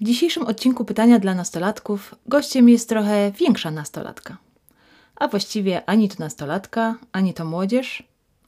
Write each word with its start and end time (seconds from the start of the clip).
W 0.00 0.04
dzisiejszym 0.04 0.46
odcinku 0.46 0.84
pytania 0.84 1.18
dla 1.18 1.34
nastolatków 1.34 2.14
gościem 2.26 2.68
jest 2.68 2.88
trochę 2.88 3.32
większa 3.32 3.70
nastolatka. 3.70 4.36
A 5.16 5.28
właściwie 5.28 5.88
ani 5.90 6.08
to 6.08 6.14
nastolatka, 6.18 6.94
ani 7.12 7.34
to 7.34 7.44
młodzież, 7.44 8.02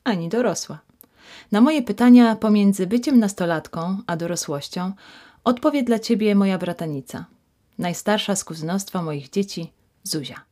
ani 0.04 0.28
dorosła. 0.28 0.78
Na 1.52 1.60
moje 1.60 1.82
pytania 1.82 2.36
pomiędzy 2.36 2.86
byciem 2.86 3.18
nastolatką 3.18 3.98
a 4.06 4.16
dorosłością 4.16 4.92
odpowie 5.44 5.82
dla 5.82 5.98
ciebie 5.98 6.34
moja 6.34 6.58
bratanica, 6.58 7.24
najstarsza 7.78 8.36
z 8.36 8.44
kuzynostwa 8.44 9.02
moich 9.02 9.30
dzieci, 9.30 9.72
Zuzia. 10.02 10.44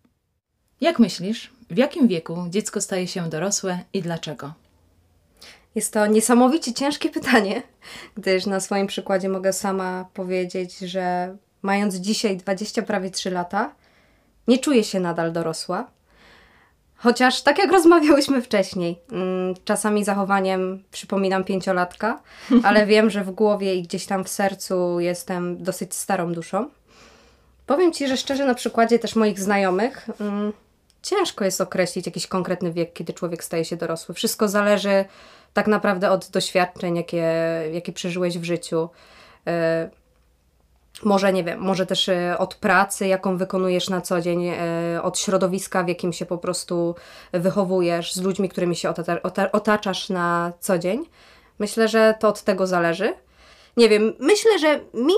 Jak 0.80 0.99
myślisz, 0.99 1.51
w 1.71 1.77
jakim 1.77 2.09
wieku 2.09 2.46
dziecko 2.51 2.80
staje 2.80 3.07
się 3.07 3.30
dorosłe 3.30 3.79
i 3.93 4.03
dlaczego? 4.03 4.53
Jest 5.79 5.93
to 5.93 6.07
niesamowicie 6.07 6.73
ciężkie 6.75 7.11
pytanie, 7.11 7.63
gdyż 8.17 8.47
na 8.47 8.61
swoim 8.61 8.87
przykładzie 8.87 9.29
mogę 9.29 9.53
sama 9.53 10.09
powiedzieć, 10.15 10.79
że 10.79 11.37
mając 11.63 11.95
dzisiaj 11.95 12.37
20 12.37 12.82
prawie 12.82 13.11
3 13.11 13.31
lata, 13.31 13.75
nie 14.49 14.59
czuję 14.59 14.85
się 14.85 15.00
nadal 15.00 15.33
dorosła. 15.33 15.91
Chociaż 16.96 17.43
tak 17.43 17.59
jak 17.59 17.72
rozmawiałyśmy 17.72 18.43
wcześniej, 18.43 18.99
mm, 19.13 19.55
czasami 19.64 20.05
zachowaniem 20.05 20.83
przypominam 20.91 21.45
pięciolatka, 21.45 22.22
ale 22.63 22.86
wiem, 22.93 23.11
że 23.11 23.25
w 23.25 23.31
głowie 23.31 23.75
i 23.75 23.83
gdzieś 23.83 24.07
tam 24.07 24.25
w 24.25 24.29
sercu 24.29 25.00
jestem 25.00 25.63
dosyć 25.63 25.95
starą 25.95 26.33
duszą. 26.33 26.71
Powiem 27.67 27.93
Ci, 27.93 28.08
że 28.08 28.17
szczerze 28.17 28.47
na 28.47 28.55
przykładzie 28.55 28.99
też 28.99 29.17
moich 29.17 29.41
znajomych, 29.41 30.08
mm, 30.21 30.53
ciężko 31.03 31.45
jest 31.45 31.61
określić 31.61 32.06
jakiś 32.06 32.27
konkretny 32.27 32.72
wiek, 32.72 32.92
kiedy 32.92 33.12
człowiek 33.12 33.45
staje 33.45 33.64
się 33.64 33.77
dorosły. 33.77 34.14
Wszystko 34.14 34.48
zależy 34.48 35.05
tak 35.58 35.67
naprawdę 35.67 36.11
od 36.11 36.30
doświadczeń, 36.30 36.97
jakie, 36.97 37.25
jakie 37.72 37.92
przeżyłeś 37.92 38.39
w 38.39 38.44
życiu. 38.44 38.89
E, 39.47 39.91
może 41.03 41.33
nie 41.33 41.44
wiem, 41.44 41.61
może 41.61 41.86
też 41.86 42.08
e, 42.08 42.39
od 42.39 42.55
pracy, 42.55 43.06
jaką 43.06 43.36
wykonujesz 43.36 43.89
na 43.89 44.00
co 44.00 44.20
dzień, 44.20 44.47
e, 44.47 45.02
od 45.02 45.18
środowiska, 45.18 45.84
w 45.84 45.88
jakim 45.88 46.12
się 46.12 46.27
po 46.27 46.38
prostu 46.38 46.94
wychowujesz, 47.33 48.14
z 48.14 48.22
ludźmi, 48.22 48.48
którymi 48.48 48.77
się 48.77 48.92
otaczasz 49.52 50.08
na 50.08 50.52
co 50.60 50.78
dzień. 50.78 51.05
Myślę, 51.58 51.88
że 51.88 52.14
to 52.20 52.28
od 52.28 52.42
tego 52.42 52.66
zależy. 52.66 53.14
Nie 53.77 53.88
wiem, 53.88 54.12
myślę, 54.18 54.58
że 54.58 54.80
mi 54.94 55.14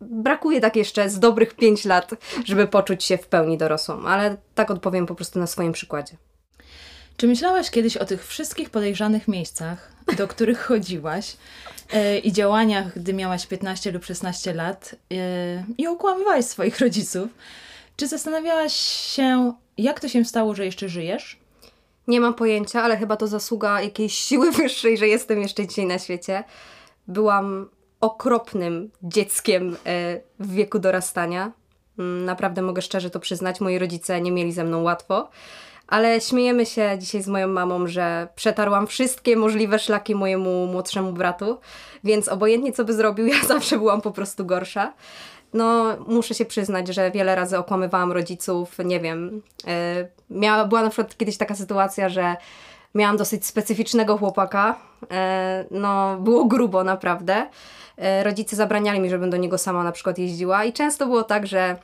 brakuje 0.00 0.60
tak 0.60 0.76
jeszcze 0.76 1.08
z 1.08 1.18
dobrych 1.18 1.54
5 1.54 1.84
lat, 1.84 2.10
żeby 2.44 2.66
poczuć 2.66 3.04
się 3.04 3.18
w 3.18 3.26
pełni 3.26 3.58
dorosłą, 3.58 4.04
ale 4.06 4.36
tak 4.54 4.70
odpowiem 4.70 5.06
po 5.06 5.14
prostu 5.14 5.38
na 5.38 5.46
swoim 5.46 5.72
przykładzie. 5.72 6.16
Czy 7.16 7.26
myślałaś 7.26 7.70
kiedyś 7.70 7.96
o 7.96 8.04
tych 8.04 8.26
wszystkich 8.26 8.70
podejrzanych 8.70 9.28
miejscach, 9.28 9.92
do 10.16 10.28
których 10.28 10.60
chodziłaś 10.68 11.36
yy, 11.92 12.18
i 12.18 12.32
działaniach, 12.32 12.98
gdy 12.98 13.14
miałaś 13.14 13.46
15 13.46 13.92
lub 13.92 14.04
16 14.04 14.54
lat 14.54 14.94
yy, 15.10 15.18
i 15.78 15.86
okłamywałaś 15.86 16.44
swoich 16.44 16.80
rodziców? 16.80 17.28
Czy 17.96 18.08
zastanawiałaś 18.08 18.72
się, 19.14 19.52
jak 19.78 20.00
to 20.00 20.08
się 20.08 20.24
stało, 20.24 20.54
że 20.54 20.64
jeszcze 20.64 20.88
żyjesz? 20.88 21.38
Nie 22.08 22.20
mam 22.20 22.34
pojęcia, 22.34 22.82
ale 22.82 22.96
chyba 22.96 23.16
to 23.16 23.26
zasługa 23.26 23.82
jakiejś 23.82 24.14
siły 24.14 24.52
wyższej, 24.62 24.98
że 24.98 25.08
jestem 25.08 25.42
jeszcze 25.42 25.66
dzisiaj 25.66 25.86
na 25.86 25.98
świecie. 25.98 26.44
Byłam 27.08 27.68
okropnym 28.00 28.90
dzieckiem 29.02 29.70
yy, 29.70 29.76
w 30.38 30.54
wieku 30.54 30.78
dorastania. 30.78 31.52
Mm, 31.98 32.24
naprawdę 32.24 32.62
mogę 32.62 32.82
szczerze 32.82 33.10
to 33.10 33.20
przyznać, 33.20 33.60
moi 33.60 33.78
rodzice 33.78 34.20
nie 34.20 34.32
mieli 34.32 34.52
ze 34.52 34.64
mną 34.64 34.82
łatwo. 34.82 35.30
Ale 35.88 36.20
śmiejemy 36.20 36.66
się 36.66 36.96
dzisiaj 36.98 37.22
z 37.22 37.28
moją 37.28 37.48
mamą, 37.48 37.86
że 37.86 38.28
przetarłam 38.36 38.86
wszystkie 38.86 39.36
możliwe 39.36 39.78
szlaki 39.78 40.14
mojemu 40.14 40.66
młodszemu 40.66 41.12
bratu, 41.12 41.58
więc 42.04 42.28
obojętnie 42.28 42.72
co 42.72 42.84
by 42.84 42.94
zrobił, 42.94 43.26
ja 43.34 43.44
zawsze 43.48 43.78
byłam 43.78 44.00
po 44.00 44.10
prostu 44.10 44.46
gorsza. 44.46 44.92
No, 45.54 45.96
muszę 46.06 46.34
się 46.34 46.44
przyznać, 46.44 46.88
że 46.88 47.10
wiele 47.10 47.34
razy 47.34 47.58
okłamywałam 47.58 48.12
rodziców, 48.12 48.78
nie 48.84 49.00
wiem. 49.00 49.42
Yy, 49.66 49.72
miała, 50.30 50.64
była 50.64 50.82
na 50.82 50.90
przykład 50.90 51.16
kiedyś 51.16 51.36
taka 51.36 51.54
sytuacja, 51.54 52.08
że 52.08 52.36
miałam 52.94 53.16
dosyć 53.16 53.46
specyficznego 53.46 54.18
chłopaka. 54.18 54.78
Yy, 55.02 55.08
no, 55.70 56.16
było 56.20 56.44
grubo 56.44 56.84
naprawdę. 56.84 57.46
Yy, 57.98 58.24
rodzice 58.24 58.56
zabraniali 58.56 59.00
mi, 59.00 59.10
żebym 59.10 59.30
do 59.30 59.36
niego 59.36 59.58
sama 59.58 59.84
na 59.84 59.92
przykład 59.92 60.18
jeździła 60.18 60.64
i 60.64 60.72
często 60.72 61.06
było 61.06 61.22
tak, 61.22 61.46
że 61.46 61.76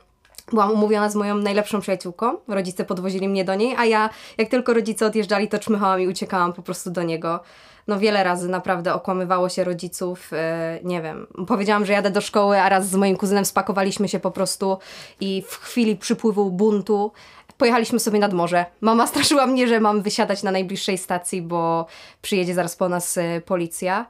byłam 0.51 0.71
umówiona 0.71 1.09
z 1.09 1.15
moją 1.15 1.35
najlepszą 1.35 1.81
przyjaciółką. 1.81 2.37
Rodzice 2.47 2.85
podwozili 2.85 3.29
mnie 3.29 3.45
do 3.45 3.55
niej, 3.55 3.75
a 3.77 3.85
ja, 3.85 4.09
jak 4.37 4.49
tylko 4.49 4.73
rodzice 4.73 5.05
odjeżdżali, 5.05 5.47
to 5.47 5.59
czmychałam 5.59 6.01
i 6.01 6.07
uciekałam 6.07 6.53
po 6.53 6.61
prostu 6.61 6.91
do 6.91 7.03
niego. 7.03 7.39
No 7.87 7.99
wiele 7.99 8.23
razy 8.23 8.49
naprawdę 8.49 8.93
okłamywało 8.93 9.49
się 9.49 9.63
rodziców, 9.63 10.31
yy, 10.31 10.37
nie 10.83 11.01
wiem. 11.01 11.27
Powiedziałam, 11.47 11.85
że 11.85 11.93
jadę 11.93 12.11
do 12.11 12.21
szkoły, 12.21 12.59
a 12.59 12.69
raz 12.69 12.89
z 12.89 12.95
moim 12.95 13.17
kuzynem 13.17 13.45
spakowaliśmy 13.45 14.07
się 14.07 14.19
po 14.19 14.31
prostu 14.31 14.77
i 15.19 15.43
w 15.47 15.55
chwili 15.55 15.95
przypływu 15.95 16.51
buntu 16.51 17.11
pojechaliśmy 17.57 17.99
sobie 17.99 18.19
nad 18.19 18.33
morze. 18.33 18.65
Mama 18.81 19.07
straszyła 19.07 19.47
mnie, 19.47 19.67
że 19.67 19.79
mam 19.79 20.01
wysiadać 20.01 20.43
na 20.43 20.51
najbliższej 20.51 20.97
stacji, 20.97 21.41
bo 21.41 21.85
przyjedzie 22.21 22.53
zaraz 22.53 22.75
po 22.75 22.89
nas 22.89 23.15
yy, 23.15 23.41
policja. 23.41 24.05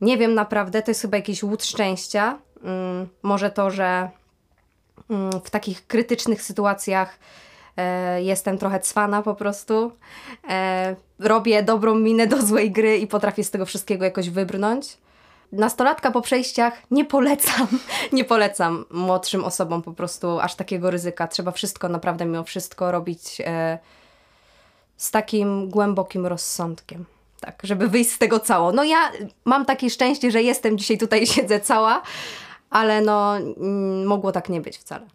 Nie 0.00 0.18
wiem 0.18 0.34
naprawdę, 0.34 0.82
to 0.82 0.90
jest 0.90 1.02
chyba 1.02 1.16
jakiś 1.16 1.42
łód 1.42 1.64
szczęścia. 1.64 2.38
Yy, 2.56 2.70
może 3.22 3.50
to, 3.50 3.70
że 3.70 4.10
w 5.44 5.50
takich 5.50 5.86
krytycznych 5.86 6.42
sytuacjach 6.42 7.18
e, 7.76 8.22
jestem 8.22 8.58
trochę 8.58 8.80
cwana 8.80 9.22
po 9.22 9.34
prostu. 9.34 9.92
E, 10.48 10.96
robię 11.18 11.62
dobrą 11.62 11.94
minę 11.94 12.26
do 12.26 12.42
złej 12.42 12.70
gry 12.70 12.98
i 12.98 13.06
potrafię 13.06 13.44
z 13.44 13.50
tego 13.50 13.66
wszystkiego 13.66 14.04
jakoś 14.04 14.30
wybrnąć. 14.30 14.98
Nastolatka 15.52 16.10
po 16.10 16.20
przejściach 16.20 16.82
nie 16.90 17.04
polecam, 17.04 17.66
nie 18.12 18.24
polecam 18.24 18.84
młodszym 18.90 19.44
osobom 19.44 19.82
po 19.82 19.92
prostu 19.92 20.40
aż 20.40 20.54
takiego 20.54 20.90
ryzyka. 20.90 21.28
Trzeba 21.28 21.50
wszystko 21.50 21.88
naprawdę 21.88 22.24
mimo 22.24 22.44
wszystko 22.44 22.92
robić 22.92 23.40
e, 23.44 23.78
z 24.96 25.10
takim 25.10 25.68
głębokim 25.70 26.26
rozsądkiem. 26.26 27.04
Tak, 27.40 27.60
żeby 27.62 27.88
wyjść 27.88 28.10
z 28.10 28.18
tego 28.18 28.40
cało. 28.40 28.72
No 28.72 28.84
ja 28.84 29.12
mam 29.44 29.64
takie 29.64 29.90
szczęście, 29.90 30.30
że 30.30 30.42
jestem 30.42 30.78
dzisiaj 30.78 30.98
tutaj 30.98 31.26
siedzę 31.26 31.60
cała, 31.60 32.02
ale 32.70 33.00
no 33.00 33.36
mm, 33.36 34.06
mogło 34.06 34.32
tak 34.32 34.48
nie 34.48 34.60
być 34.60 34.78
wcale. 34.78 35.06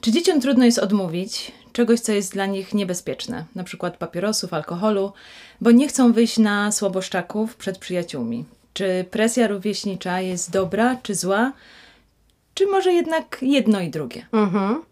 Czy 0.00 0.12
dzieciom 0.12 0.40
trudno 0.40 0.64
jest 0.64 0.78
odmówić 0.78 1.52
czegoś, 1.72 2.00
co 2.00 2.12
jest 2.12 2.32
dla 2.32 2.46
nich 2.46 2.74
niebezpieczne, 2.74 3.44
na 3.54 3.64
przykład 3.64 3.96
papierosów, 3.96 4.54
alkoholu, 4.54 5.12
bo 5.60 5.70
nie 5.70 5.88
chcą 5.88 6.12
wyjść 6.12 6.38
na 6.38 6.72
słaboszczaków 6.72 7.56
przed 7.56 7.78
przyjaciółmi? 7.78 8.44
Czy 8.72 9.04
presja 9.10 9.46
rówieśnicza 9.46 10.20
jest 10.20 10.50
dobra 10.50 10.96
czy 11.02 11.14
zła, 11.14 11.52
czy 12.54 12.66
może 12.66 12.92
jednak 12.92 13.38
jedno 13.42 13.80
i 13.80 13.90
drugie? 13.90 14.26
Mhm. 14.32 14.82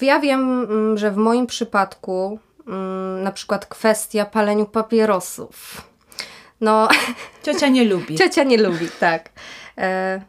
Ja 0.00 0.20
wiem, 0.20 0.62
mm, 0.62 0.98
że 0.98 1.10
w 1.10 1.16
moim 1.16 1.46
przypadku 1.46 2.38
mm, 2.66 3.22
na 3.22 3.32
przykład 3.32 3.66
kwestia 3.66 4.24
paleniu 4.24 4.66
papierosów. 4.66 5.82
No, 6.60 6.88
ciocia 7.42 7.68
nie 7.68 7.84
lubi. 7.84 8.16
Ciocia 8.24 8.44
nie 8.44 8.58
lubi, 8.58 8.88
tak. 9.00 9.30
E, 9.78 10.20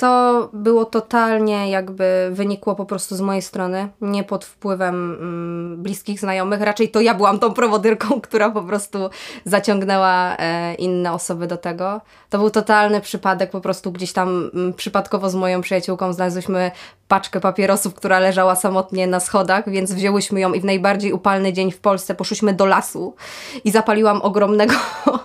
to 0.00 0.48
było 0.52 0.84
totalnie 0.84 1.70
jakby 1.70 2.28
wynikło 2.32 2.74
po 2.74 2.86
prostu 2.86 3.16
z 3.16 3.20
mojej 3.20 3.42
strony, 3.42 3.88
nie 4.00 4.24
pod 4.24 4.44
wpływem 4.44 5.16
mm, 5.20 5.82
bliskich 5.82 6.20
znajomych. 6.20 6.60
Raczej 6.60 6.90
to 6.90 7.00
ja 7.00 7.14
byłam 7.14 7.38
tą 7.38 7.54
prowodyrką, 7.54 8.20
która 8.26 8.50
po 8.50 8.62
prostu 8.62 9.10
zaciągnęła 9.44 10.36
e, 10.36 10.74
inne 10.74 11.12
osoby 11.12 11.46
do 11.46 11.56
tego. 11.56 12.00
To 12.30 12.38
był 12.38 12.50
totalny 12.50 13.00
przypadek, 13.00 13.50
po 13.50 13.60
prostu 13.60 13.92
gdzieś 13.92 14.12
tam 14.12 14.50
mm, 14.54 14.72
przypadkowo 14.72 15.30
z 15.30 15.34
moją 15.34 15.60
przyjaciółką 15.60 16.12
znalazłyśmy 16.12 16.70
paczkę 17.08 17.40
papierosów, 17.40 17.94
która 17.94 18.18
leżała 18.18 18.56
samotnie 18.56 19.06
na 19.06 19.20
schodach, 19.20 19.70
więc 19.70 19.92
wzięłyśmy 19.92 20.40
ją 20.40 20.52
i 20.52 20.60
w 20.60 20.64
najbardziej 20.64 21.12
upalny 21.12 21.52
dzień 21.52 21.72
w 21.72 21.80
Polsce 21.80 22.14
poszłyśmy 22.14 22.52
do 22.54 22.66
lasu 22.66 23.14
i 23.64 23.70
zapaliłam 23.70 24.22
ogromnego 24.22 24.74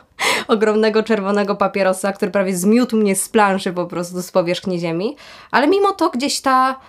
ogromnego 0.48 1.04
czerwonego 1.04 1.56
papierosa, 1.56 2.14
który 2.14 2.32
prawie 2.32 2.58
zmiótł 2.58 2.98
mnie 2.98 3.16
z 3.16 3.30
planszy 3.30 3.74
po 3.74 3.86
prostu 3.86 4.22
z 4.22 4.32
powierzchni 4.32 4.80
ziemi. 4.80 5.16
Ale 5.52 5.68
mimo 5.68 5.92
to 5.92 6.10
gdzieś 6.10 6.42
ta 6.42 6.80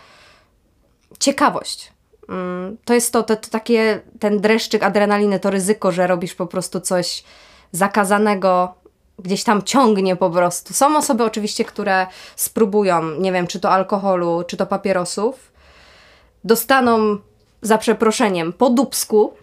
ciekawość. 1.19 1.93
Mm, 2.29 2.77
to 2.85 2.95
jest 2.95 3.13
to, 3.13 3.23
to, 3.23 3.37
to 3.37 3.51
takie, 3.51 4.01
ten 4.21 4.41
dreszczyk 4.41 4.83
adrenaliny, 4.83 5.41
to 5.41 5.51
ryzyko, 5.51 5.93
że 5.93 6.07
robisz 6.07 6.35
po 6.35 6.47
prostu 6.47 6.81
coś 6.81 7.25
zakazanego, 7.73 8.75
gdzieś 9.19 9.45
tam 9.45 9.63
ciągnie 9.63 10.17
po 10.17 10.31
prostu. 10.31 10.75
Są 10.75 10.97
osoby 10.97 11.25
oczywiście, 11.25 11.65
które 11.65 12.07
spróbują, 12.37 13.03
nie 13.03 13.33
wiem, 13.33 13.47
czy 13.47 13.61
to 13.61 13.71
alkoholu, 13.71 14.45
czy 14.47 14.57
to 14.57 14.67
papierosów, 14.67 15.53
dostaną 16.45 17.19
za 17.63 17.79
przeproszeniem 17.79 18.53
po 18.53 18.71
dubsku 18.71 19.35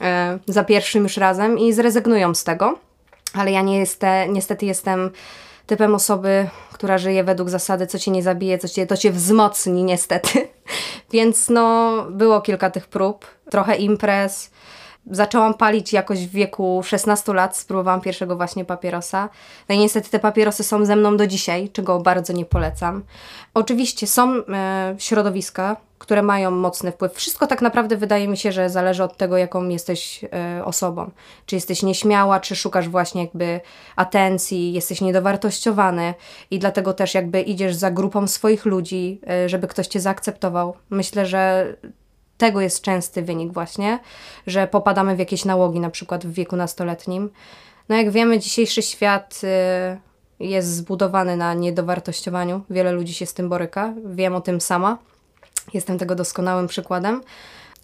e, 0.00 0.38
za 0.46 0.64
pierwszym 0.64 1.02
już 1.02 1.16
razem 1.16 1.58
i 1.58 1.72
zrezygnują 1.72 2.34
z 2.34 2.44
tego 2.44 2.78
ale 3.34 3.52
ja 3.52 3.62
nie 3.62 3.78
jestem, 3.78 4.32
niestety 4.32 4.66
jestem 4.66 5.10
typem 5.66 5.94
osoby, 5.94 6.48
która 6.72 6.98
żyje 6.98 7.24
według 7.24 7.50
zasady, 7.50 7.86
co 7.86 7.98
cię 7.98 8.10
nie 8.10 8.22
zabije, 8.22 8.58
co 8.58 8.68
cię, 8.68 8.86
to 8.86 8.96
cię 8.96 9.12
wzmocni, 9.12 9.84
niestety. 9.84 10.48
Więc 11.12 11.48
no, 11.48 11.96
było 12.10 12.40
kilka 12.40 12.70
tych 12.70 12.86
prób, 12.86 13.26
trochę 13.50 13.76
imprez. 13.76 14.50
Zaczęłam 15.10 15.54
palić 15.54 15.92
jakoś 15.92 16.26
w 16.26 16.30
wieku 16.30 16.82
16 16.84 17.32
lat, 17.32 17.56
spróbowałam 17.56 18.00
pierwszego 18.00 18.36
właśnie 18.36 18.64
papierosa. 18.64 19.28
No 19.68 19.74
i 19.74 19.78
niestety 19.78 20.10
te 20.10 20.18
papierosy 20.18 20.64
są 20.64 20.84
ze 20.84 20.96
mną 20.96 21.16
do 21.16 21.26
dzisiaj, 21.26 21.70
czego 21.72 22.00
bardzo 22.00 22.32
nie 22.32 22.44
polecam. 22.44 23.02
Oczywiście 23.54 24.06
są 24.06 24.34
e, 24.34 24.94
środowiska, 24.98 25.76
które 25.98 26.22
mają 26.22 26.50
mocny 26.50 26.92
wpływ. 26.92 27.12
Wszystko 27.14 27.46
tak 27.46 27.62
naprawdę 27.62 27.96
wydaje 27.96 28.28
mi 28.28 28.36
się, 28.36 28.52
że 28.52 28.70
zależy 28.70 29.04
od 29.04 29.16
tego, 29.16 29.36
jaką 29.36 29.68
jesteś 29.68 30.24
e, 30.24 30.64
osobą. 30.64 31.10
Czy 31.46 31.54
jesteś 31.54 31.82
nieśmiała, 31.82 32.40
czy 32.40 32.56
szukasz 32.56 32.88
właśnie 32.88 33.20
jakby 33.20 33.60
atencji, 33.96 34.72
jesteś 34.72 35.00
niedowartościowany 35.00 36.14
i 36.50 36.58
dlatego 36.58 36.94
też 36.94 37.14
jakby 37.14 37.40
idziesz 37.40 37.74
za 37.74 37.90
grupą 37.90 38.28
swoich 38.28 38.64
ludzi, 38.64 39.20
e, 39.28 39.48
żeby 39.48 39.68
ktoś 39.68 39.86
cię 39.86 40.00
zaakceptował. 40.00 40.74
Myślę, 40.90 41.26
że 41.26 41.74
tego 42.38 42.60
jest 42.60 42.82
częsty 42.82 43.22
wynik 43.22 43.52
właśnie, 43.52 43.98
że 44.46 44.66
popadamy 44.66 45.16
w 45.16 45.18
jakieś 45.18 45.44
nałogi, 45.44 45.80
na 45.80 45.90
przykład 45.90 46.26
w 46.26 46.32
wieku 46.32 46.56
nastoletnim. 46.56 47.30
No 47.88 47.96
jak 47.96 48.10
wiemy, 48.10 48.38
dzisiejszy 48.38 48.82
świat 48.82 49.40
y, 49.44 50.44
jest 50.44 50.76
zbudowany 50.76 51.36
na 51.36 51.54
niedowartościowaniu. 51.54 52.60
Wiele 52.70 52.92
ludzi 52.92 53.14
się 53.14 53.26
z 53.26 53.34
tym 53.34 53.48
boryka. 53.48 53.94
Wiem 54.04 54.34
o 54.34 54.40
tym 54.40 54.60
sama. 54.60 54.98
Jestem 55.74 55.98
tego 55.98 56.14
doskonałym 56.14 56.66
przykładem. 56.66 57.20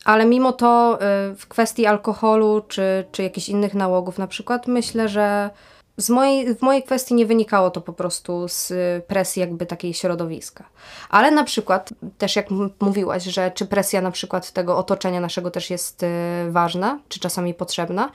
Ale 0.04 0.26
mimo 0.26 0.52
to 0.52 0.98
y, 1.32 1.36
w 1.36 1.46
kwestii 1.48 1.86
alkoholu 1.86 2.62
czy, 2.68 3.04
czy 3.12 3.22
jakichś 3.22 3.48
innych 3.48 3.74
nałogów 3.74 4.18
na 4.18 4.26
przykład, 4.26 4.66
myślę, 4.66 5.08
że 5.08 5.50
z 5.98 6.10
mojej, 6.10 6.54
w 6.54 6.62
mojej 6.62 6.82
kwestii 6.82 7.14
nie 7.14 7.26
wynikało 7.26 7.70
to 7.70 7.80
po 7.80 7.92
prostu 7.92 8.48
z 8.48 8.72
presji 9.04 9.40
jakby 9.40 9.66
takiej 9.66 9.94
środowiska. 9.94 10.64
Ale 11.08 11.30
na 11.30 11.44
przykład, 11.44 11.90
też 12.18 12.36
jak 12.36 12.46
mówiłaś, 12.80 13.24
że 13.24 13.50
czy 13.50 13.66
presja 13.66 14.00
na 14.00 14.10
przykład 14.10 14.52
tego 14.52 14.76
otoczenia 14.76 15.20
naszego 15.20 15.50
też 15.50 15.70
jest 15.70 16.02
y, 16.02 16.06
ważna, 16.50 16.98
czy 17.08 17.20
czasami 17.20 17.54
potrzebna. 17.54 18.10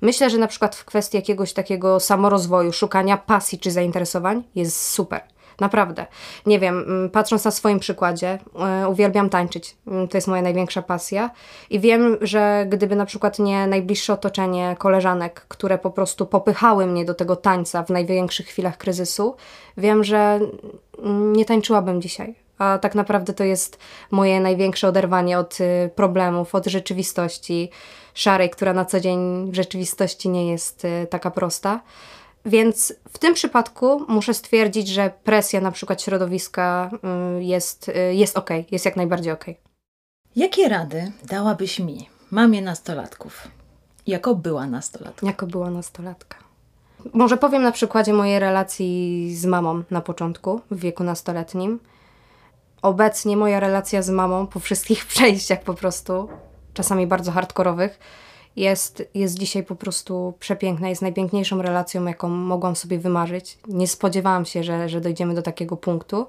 Myślę, 0.00 0.30
że 0.30 0.38
na 0.38 0.46
przykład 0.46 0.76
w 0.76 0.84
kwestii 0.84 1.16
jakiegoś 1.16 1.52
takiego 1.52 2.00
samorozwoju, 2.00 2.72
szukania 2.72 3.16
pasji 3.16 3.58
czy 3.58 3.70
zainteresowań 3.70 4.42
jest 4.54 4.90
super. 4.90 5.22
Naprawdę. 5.60 6.06
Nie 6.46 6.58
wiem, 6.58 6.78
mm, 6.78 7.10
patrząc 7.10 7.44
na 7.44 7.50
swoim 7.50 7.78
przykładzie, 7.78 8.38
yy, 8.80 8.88
uwielbiam 8.88 9.30
tańczyć. 9.30 9.76
Yy, 9.86 10.08
to 10.08 10.16
jest 10.16 10.28
moja 10.28 10.42
największa 10.42 10.82
pasja. 10.82 11.30
I 11.70 11.80
wiem, 11.80 12.16
że 12.20 12.66
gdyby 12.68 12.96
na 12.96 13.06
przykład 13.06 13.38
nie 13.38 13.66
najbliższe 13.66 14.12
otoczenie 14.12 14.76
koleżanek, 14.78 15.44
które 15.48 15.78
po 15.78 15.90
prostu 15.90 16.26
popychały 16.26 16.86
mnie 16.86 17.04
do 17.04 17.14
tego 17.14 17.36
tańca 17.36 17.82
w 17.82 17.90
największych 17.90 18.46
chwilach 18.46 18.78
kryzysu, 18.78 19.36
wiem, 19.76 20.04
że 20.04 20.40
nie 21.32 21.44
tańczyłabym 21.44 22.02
dzisiaj. 22.02 22.34
A 22.58 22.78
tak 22.78 22.94
naprawdę 22.94 23.32
to 23.34 23.44
jest 23.44 23.78
moje 24.10 24.40
największe 24.40 24.88
oderwanie 24.88 25.38
od 25.38 25.60
y, 25.60 25.90
problemów, 25.94 26.54
od 26.54 26.66
rzeczywistości 26.66 27.70
szarej, 28.14 28.50
która 28.50 28.72
na 28.72 28.84
co 28.84 29.00
dzień 29.00 29.50
w 29.50 29.54
rzeczywistości 29.54 30.28
nie 30.28 30.50
jest 30.50 30.84
y, 30.84 31.06
taka 31.10 31.30
prosta. 31.30 31.80
Więc 32.46 32.94
w 33.08 33.18
tym 33.18 33.34
przypadku 33.34 34.04
muszę 34.08 34.34
stwierdzić, 34.34 34.88
że 34.88 35.10
presja 35.24 35.60
na 35.60 35.72
przykład 35.72 36.02
środowiska 36.02 36.90
y, 37.38 37.44
jest, 37.44 37.88
y, 37.88 38.14
jest 38.14 38.38
ok, 38.38 38.50
jest 38.70 38.84
jak 38.84 38.96
najbardziej 38.96 39.32
ok. 39.32 39.44
Jakie 40.36 40.68
rady 40.68 41.12
dałabyś 41.24 41.78
mi, 41.78 42.08
mamie 42.30 42.62
nastolatków, 42.62 43.48
jako 44.06 44.34
była 44.34 44.66
nastolatka? 44.66 45.26
Jako 45.26 45.46
była 45.46 45.70
nastolatka. 45.70 46.36
Może 47.12 47.36
powiem 47.36 47.62
na 47.62 47.72
przykładzie 47.72 48.12
mojej 48.12 48.38
relacji 48.38 49.30
z 49.36 49.46
mamą 49.46 49.82
na 49.90 50.00
początku, 50.00 50.60
w 50.70 50.80
wieku 50.80 51.04
nastoletnim. 51.04 51.80
Obecnie 52.82 53.36
moja 53.36 53.60
relacja 53.60 54.02
z 54.02 54.10
mamą 54.10 54.46
po 54.46 54.60
wszystkich 54.60 55.06
przejściach 55.12 55.62
po 55.62 55.74
prostu, 55.74 56.28
czasami 56.74 57.06
bardzo 57.06 57.32
hardkorowych, 57.32 57.98
jest, 58.58 59.02
jest 59.14 59.38
dzisiaj 59.38 59.62
po 59.62 59.76
prostu 59.76 60.34
przepiękna, 60.38 60.88
jest 60.88 61.02
najpiękniejszą 61.02 61.62
relacją, 61.62 62.04
jaką 62.04 62.28
mogłam 62.28 62.76
sobie 62.76 62.98
wymarzyć. 62.98 63.58
Nie 63.68 63.88
spodziewałam 63.88 64.44
się, 64.44 64.64
że, 64.64 64.88
że 64.88 65.00
dojdziemy 65.00 65.34
do 65.34 65.42
takiego 65.42 65.76
punktu. 65.76 66.26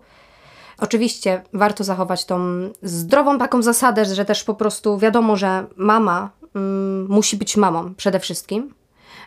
Oczywiście 0.77 1.43
warto 1.53 1.83
zachować 1.83 2.25
tą 2.25 2.39
zdrową 2.83 3.39
taką 3.39 3.61
zasadę, 3.61 4.05
że 4.05 4.25
też 4.25 4.43
po 4.43 4.53
prostu 4.53 4.97
wiadomo, 4.97 5.35
że 5.35 5.65
mama 5.75 6.29
mm, 6.55 7.07
musi 7.09 7.37
być 7.37 7.57
mamą 7.57 7.95
przede 7.95 8.19
wszystkim, 8.19 8.73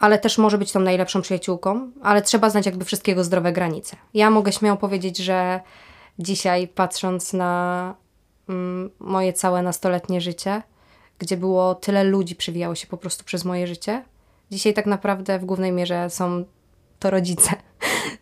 ale 0.00 0.18
też 0.18 0.38
może 0.38 0.58
być 0.58 0.72
tą 0.72 0.80
najlepszą 0.80 1.22
przyjaciółką, 1.22 1.90
ale 2.02 2.22
trzeba 2.22 2.50
znać 2.50 2.66
jakby 2.66 2.84
wszystkiego 2.84 3.24
zdrowe 3.24 3.52
granice. 3.52 3.96
Ja 4.14 4.30
mogę 4.30 4.52
śmiało 4.52 4.78
powiedzieć, 4.78 5.16
że 5.16 5.60
dzisiaj 6.18 6.68
patrząc 6.68 7.32
na 7.32 7.94
mm, 8.48 8.90
moje 8.98 9.32
całe 9.32 9.62
nastoletnie 9.62 10.20
życie, 10.20 10.62
gdzie 11.18 11.36
było 11.36 11.74
tyle 11.74 12.04
ludzi, 12.04 12.36
przewijało 12.36 12.74
się 12.74 12.86
po 12.86 12.96
prostu 12.96 13.24
przez 13.24 13.44
moje 13.44 13.66
życie. 13.66 14.04
Dzisiaj 14.50 14.74
tak 14.74 14.86
naprawdę 14.86 15.38
w 15.38 15.44
głównej 15.44 15.72
mierze 15.72 16.10
są 16.10 16.44
to 16.98 17.10
rodzice. 17.10 17.50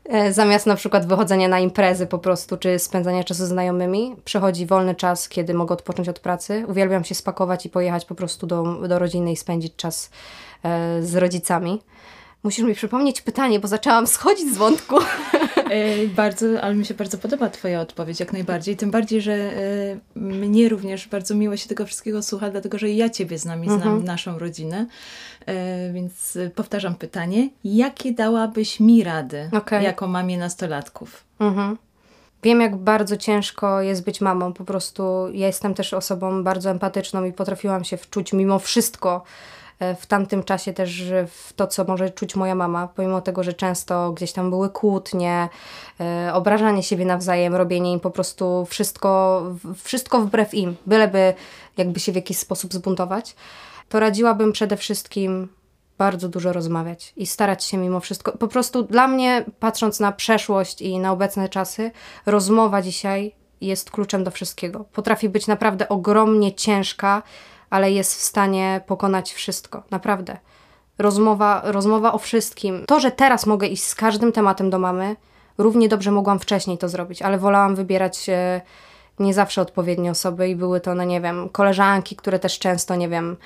E, 0.05 0.33
zamiast 0.33 0.67
na 0.67 0.77
przykład 0.77 1.07
wychodzenia 1.07 1.49
na 1.49 1.61
imprezy 1.61 2.07
po 2.07 2.19
prostu, 2.19 2.57
czy 2.57 2.79
spędzania 2.79 3.25
czasu 3.25 3.47
z 3.47 3.49
znajomymi, 3.49 4.17
przychodzi 4.25 4.67
wolny 4.67 4.95
czas, 4.95 5.29
kiedy 5.29 5.55
mogę 5.55 5.73
odpocząć 5.73 6.09
od 6.09 6.21
pracy. 6.21 6.65
Uwielbiam 6.69 7.05
się 7.05 7.15
spakować 7.15 7.67
i 7.67 7.71
pojechać 7.71 8.05
po 8.05 8.15
prostu 8.15 8.47
do, 8.47 8.89
do 8.89 8.99
rodziny 8.99 9.33
i 9.33 9.37
spędzić 9.37 9.77
czas 9.77 10.11
e, 10.65 11.03
z 11.03 11.17
rodzicami. 11.17 11.83
Musisz 12.43 12.65
mi 12.65 12.75
przypomnieć 12.75 13.23
pytanie, 13.23 13.61
bo 13.61 13.69
zaczęłam 13.69 14.07
schodzić 14.07 14.55
z 14.55 14.57
wątku. 14.57 14.97
E, 15.71 16.09
bardzo, 16.09 16.61
ale 16.61 16.75
mi 16.75 16.87
się 16.87 16.95
bardzo 16.95 17.19
podoba 17.19 17.51
Twoja 17.51 17.81
odpowiedź, 17.81 18.21
jak 18.21 18.33
najbardziej. 18.33 18.77
Tym 18.77 18.91
bardziej, 18.91 19.21
że 19.21 19.33
e, 19.33 19.99
mnie 20.17 20.69
również 20.69 21.09
bardzo 21.09 21.35
miło 21.35 21.57
się 21.57 21.69
tego 21.69 21.87
wszystkiego 21.87 22.23
słucha, 22.23 22.51
dlatego 22.51 22.79
że 22.79 22.91
ja 22.91 23.11
Ciebie 23.11 23.39
znam 23.39 23.65
i 23.65 23.67
znam 23.67 23.83
mhm. 23.83 24.05
naszą 24.05 24.39
rodzinę. 24.39 24.87
E, 25.47 25.93
więc 25.93 26.39
powtarzam 26.55 26.95
pytanie. 26.95 27.49
Jakie 27.65 28.13
dałabyś 28.13 28.81
mi 28.81 29.05
rady 29.05 29.51
okay. 29.53 29.83
jako 29.83 30.07
mamie 30.07 30.39
nastolatków? 30.39 31.25
Mhm. 31.41 31.77
Wiem, 32.43 32.61
jak 32.61 32.77
bardzo 32.77 33.17
ciężko 33.17 33.81
jest 33.81 34.05
być 34.05 34.21
mamą. 34.21 34.53
Po 34.53 34.65
prostu 34.65 35.29
ja 35.33 35.47
jestem 35.47 35.75
też 35.75 35.95
osobą 35.95 36.45
bardzo 36.45 36.71
empatyczną 36.71 37.25
i 37.25 37.33
potrafiłam 37.33 37.85
się 37.85 37.97
wczuć 37.97 38.33
mimo 38.33 38.59
wszystko 38.59 39.25
w 40.01 40.07
tamtym 40.07 40.45
czasie 40.45 40.73
też 40.73 41.13
w 41.27 41.53
to, 41.53 41.67
co 41.67 41.85
może 41.85 42.11
czuć 42.11 42.37
moja 42.37 42.55
mama, 42.55 42.89
pomimo 42.89 43.21
tego, 43.21 43.43
że 43.43 43.53
często 43.53 44.13
gdzieś 44.13 44.33
tam 44.33 44.51
były 44.51 44.71
kłótnie, 44.71 45.49
e, 46.01 46.31
obrażanie 46.35 46.83
siebie 46.83 47.05
nawzajem, 47.05 47.55
robienie 47.55 47.93
im 47.93 48.01
po 48.01 48.11
prostu 48.11 48.67
wszystko, 48.67 49.43
wszystko 49.83 50.21
wbrew 50.21 50.55
im, 50.55 50.77
byleby 50.87 51.35
jakby 51.77 52.01
się 52.01 52.13
w 52.13 52.17
jakiś 52.17 52.39
sposób 52.39 52.75
zbuntować, 52.75 53.37
to 53.89 54.01
radziłabym 54.01 54.53
przede 54.53 54.77
wszystkim 54.77 55.49
bardzo 55.99 56.29
dużo 56.29 56.53
rozmawiać 56.53 57.13
i 57.17 57.27
starać 57.27 57.65
się 57.65 57.77
mimo 57.77 58.01
wszystko. 58.01 58.33
Po 58.33 58.49
prostu 58.49 58.83
dla 58.83 59.09
mnie, 59.09 59.45
patrząc 59.61 60.01
na 60.01 60.13
przeszłość 60.13 60.83
i 60.83 60.99
na 60.99 61.13
obecne 61.13 61.49
czasy, 61.49 61.91
rozmowa 62.27 62.83
dzisiaj 62.83 63.35
jest 63.61 63.91
kluczem 63.91 64.25
do 64.25 64.31
wszystkiego. 64.31 64.85
Potrafi 64.93 65.29
być 65.29 65.47
naprawdę 65.47 65.89
ogromnie 65.89 66.55
ciężka, 66.55 67.23
ale 67.71 67.93
jest 67.93 68.15
w 68.15 68.23
stanie 68.23 68.81
pokonać 68.87 69.33
wszystko, 69.33 69.83
naprawdę. 69.91 70.37
Rozmowa, 70.99 71.63
rozmowa 71.65 72.13
o 72.13 72.19
wszystkim. 72.19 72.85
To, 72.87 73.01
że 73.01 73.11
teraz 73.11 73.47
mogę 73.47 73.67
iść 73.67 73.85
z 73.85 73.95
każdym 73.95 74.33
tematem 74.33 74.71
do 74.71 74.79
mamy, 74.79 75.17
równie 75.59 75.89
dobrze 75.89 76.11
mogłam 76.11 76.39
wcześniej 76.39 76.79
to 76.79 76.89
zrobić, 76.89 77.23
ale 77.23 77.39
wolałam 77.39 77.75
wybierać 77.75 78.29
e, 78.29 78.61
nie 79.19 79.35
zawsze 79.35 79.63
odpowiednie 79.63 80.11
osoby 80.11 80.49
i 80.49 80.57
były 80.57 80.81
to, 80.81 80.95
no 80.95 81.05
nie 81.05 81.21
wiem, 81.21 81.49
koleżanki, 81.49 82.17
które 82.17 82.39
też 82.39 82.59
często, 82.59 82.97
nie 82.97 83.09
wiem, 83.09 83.37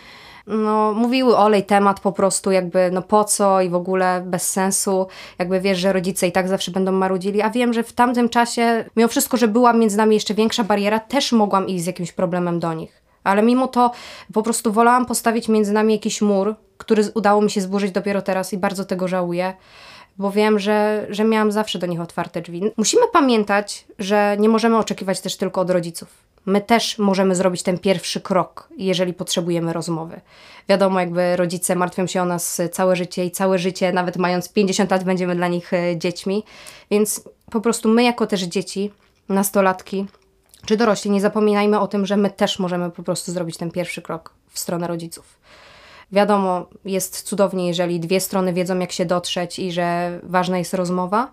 no, 0.46 0.92
mówiły 0.92 1.36
olej 1.36 1.64
temat 1.64 2.00
po 2.00 2.12
prostu 2.12 2.50
jakby 2.50 2.90
no 2.92 3.02
po 3.02 3.24
co 3.24 3.60
i 3.60 3.68
w 3.68 3.74
ogóle 3.74 4.22
bez 4.26 4.50
sensu, 4.50 5.06
jakby 5.38 5.60
wiesz, 5.60 5.78
że 5.78 5.92
rodzice 5.92 6.26
i 6.26 6.32
tak 6.32 6.48
zawsze 6.48 6.70
będą 6.70 6.92
marudzili, 6.92 7.42
a 7.42 7.50
wiem, 7.50 7.72
że 7.72 7.82
w 7.82 7.92
tamtym 7.92 8.28
czasie, 8.28 8.84
mimo 8.96 9.08
wszystko, 9.08 9.36
że 9.36 9.48
była 9.48 9.72
między 9.72 9.96
nami 9.96 10.14
jeszcze 10.14 10.34
większa 10.34 10.64
bariera, 10.64 11.00
też 11.00 11.32
mogłam 11.32 11.68
iść 11.68 11.84
z 11.84 11.86
jakimś 11.86 12.12
problemem 12.12 12.60
do 12.60 12.74
nich. 12.74 13.03
Ale 13.24 13.42
mimo 13.42 13.68
to 13.68 13.90
po 14.32 14.42
prostu 14.42 14.72
wolałam 14.72 15.06
postawić 15.06 15.48
między 15.48 15.72
nami 15.72 15.94
jakiś 15.94 16.22
mur, 16.22 16.54
który 16.78 17.04
udało 17.14 17.42
mi 17.42 17.50
się 17.50 17.60
zburzyć 17.60 17.92
dopiero 17.92 18.22
teraz 18.22 18.52
i 18.52 18.58
bardzo 18.58 18.84
tego 18.84 19.08
żałuję, 19.08 19.54
bo 20.18 20.30
wiem, 20.30 20.58
że, 20.58 21.06
że 21.10 21.24
miałam 21.24 21.52
zawsze 21.52 21.78
do 21.78 21.86
nich 21.86 22.00
otwarte 22.00 22.42
drzwi. 22.42 22.62
Musimy 22.76 23.02
pamiętać, 23.12 23.84
że 23.98 24.36
nie 24.38 24.48
możemy 24.48 24.78
oczekiwać 24.78 25.20
też 25.20 25.36
tylko 25.36 25.60
od 25.60 25.70
rodziców. 25.70 26.08
My 26.46 26.60
też 26.60 26.98
możemy 26.98 27.34
zrobić 27.34 27.62
ten 27.62 27.78
pierwszy 27.78 28.20
krok, 28.20 28.68
jeżeli 28.76 29.14
potrzebujemy 29.14 29.72
rozmowy. 29.72 30.20
Wiadomo, 30.68 31.00
jakby 31.00 31.36
rodzice 31.36 31.74
martwią 31.74 32.06
się 32.06 32.22
o 32.22 32.24
nas 32.24 32.60
całe 32.72 32.96
życie 32.96 33.24
i 33.24 33.30
całe 33.30 33.58
życie, 33.58 33.92
nawet 33.92 34.16
mając 34.16 34.52
50 34.52 34.90
lat, 34.90 35.04
będziemy 35.04 35.36
dla 35.36 35.48
nich 35.48 35.72
e, 35.72 35.98
dziećmi. 35.98 36.44
Więc 36.90 37.24
po 37.50 37.60
prostu 37.60 37.88
my, 37.88 38.02
jako 38.02 38.26
też 38.26 38.42
dzieci, 38.42 38.90
nastolatki, 39.28 40.06
czy 40.66 40.76
dorośli, 40.76 41.10
nie 41.10 41.20
zapominajmy 41.20 41.80
o 41.80 41.86
tym, 41.86 42.06
że 42.06 42.16
my 42.16 42.30
też 42.30 42.58
możemy 42.58 42.90
po 42.90 43.02
prostu 43.02 43.32
zrobić 43.32 43.56
ten 43.56 43.70
pierwszy 43.70 44.02
krok 44.02 44.34
w 44.50 44.58
stronę 44.58 44.86
rodziców. 44.86 45.38
Wiadomo, 46.12 46.66
jest 46.84 47.22
cudownie, 47.22 47.68
jeżeli 47.68 48.00
dwie 48.00 48.20
strony 48.20 48.52
wiedzą, 48.52 48.78
jak 48.78 48.92
się 48.92 49.04
dotrzeć 49.04 49.58
i 49.58 49.72
że 49.72 50.18
ważna 50.22 50.58
jest 50.58 50.74
rozmowa, 50.74 51.32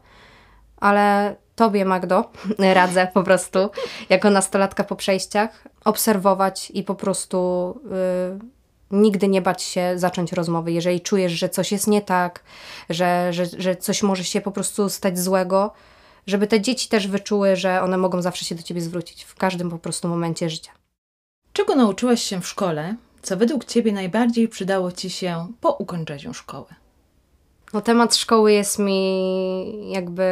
ale 0.78 1.36
Tobie, 1.56 1.86
Magdo, 1.86 2.32
radzę 2.74 3.08
po 3.14 3.24
prostu, 3.24 3.70
jako 4.10 4.30
nastolatka 4.30 4.84
po 4.84 4.96
przejściach, 4.96 5.68
obserwować 5.86 6.72
i 6.72 6.84
po 6.84 6.96
prostu 6.96 7.80
nigdy 8.92 9.28
nie 9.28 9.42
bać 9.42 9.64
się 9.64 9.94
zacząć 9.96 10.34
rozmowy. 10.34 10.72
Jeżeli 10.72 11.02
czujesz, 11.02 11.32
że 11.32 11.50
coś 11.50 11.72
jest 11.72 11.88
nie 11.88 12.02
tak, 12.02 12.44
że, 12.90 13.34
że, 13.34 13.46
że 13.46 13.76
coś 13.76 14.04
może 14.04 14.24
się 14.24 14.42
po 14.42 14.52
prostu 14.52 14.90
stać 14.90 15.20
złego, 15.20 15.72
żeby 16.28 16.48
te 16.48 16.62
dzieci 16.62 16.90
też 16.90 17.08
wyczuły, 17.08 17.56
że 17.56 17.82
one 17.82 17.98
mogą 17.98 18.22
zawsze 18.22 18.46
się 18.46 18.56
do 18.56 18.64
ciebie 18.64 18.82
zwrócić 18.82 19.24
w 19.24 19.36
każdym 19.36 19.70
po 19.70 19.78
prostu 19.78 20.08
momencie 20.08 20.50
życia. 20.50 20.72
Czego 21.54 21.76
nauczyłaś 21.76 22.24
się 22.24 22.42
w 22.42 22.48
szkole, 22.48 22.96
co 23.22 23.38
według 23.38 23.66
ciebie 23.66 23.92
najbardziej 23.92 24.48
przydało 24.48 24.92
ci 24.92 25.10
się 25.10 25.48
po 25.62 25.72
ukończeniu 25.72 26.34
szkoły? 26.34 26.66
No, 27.74 27.82
temat 27.82 28.16
szkoły 28.16 28.52
jest 28.52 28.80
mi 28.80 29.92
jakby 29.92 30.24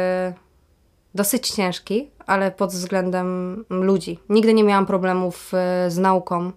dosyć 1.14 1.50
ciężki, 1.50 2.10
ale 2.26 2.50
pod 2.50 2.70
względem 2.70 3.56
ludzi. 3.70 4.18
Nigdy 4.28 4.54
nie 4.54 4.64
miałam 4.64 4.86
problemów 4.86 5.54
e, 5.54 5.90
z 5.90 5.98
nauką. 5.98 6.52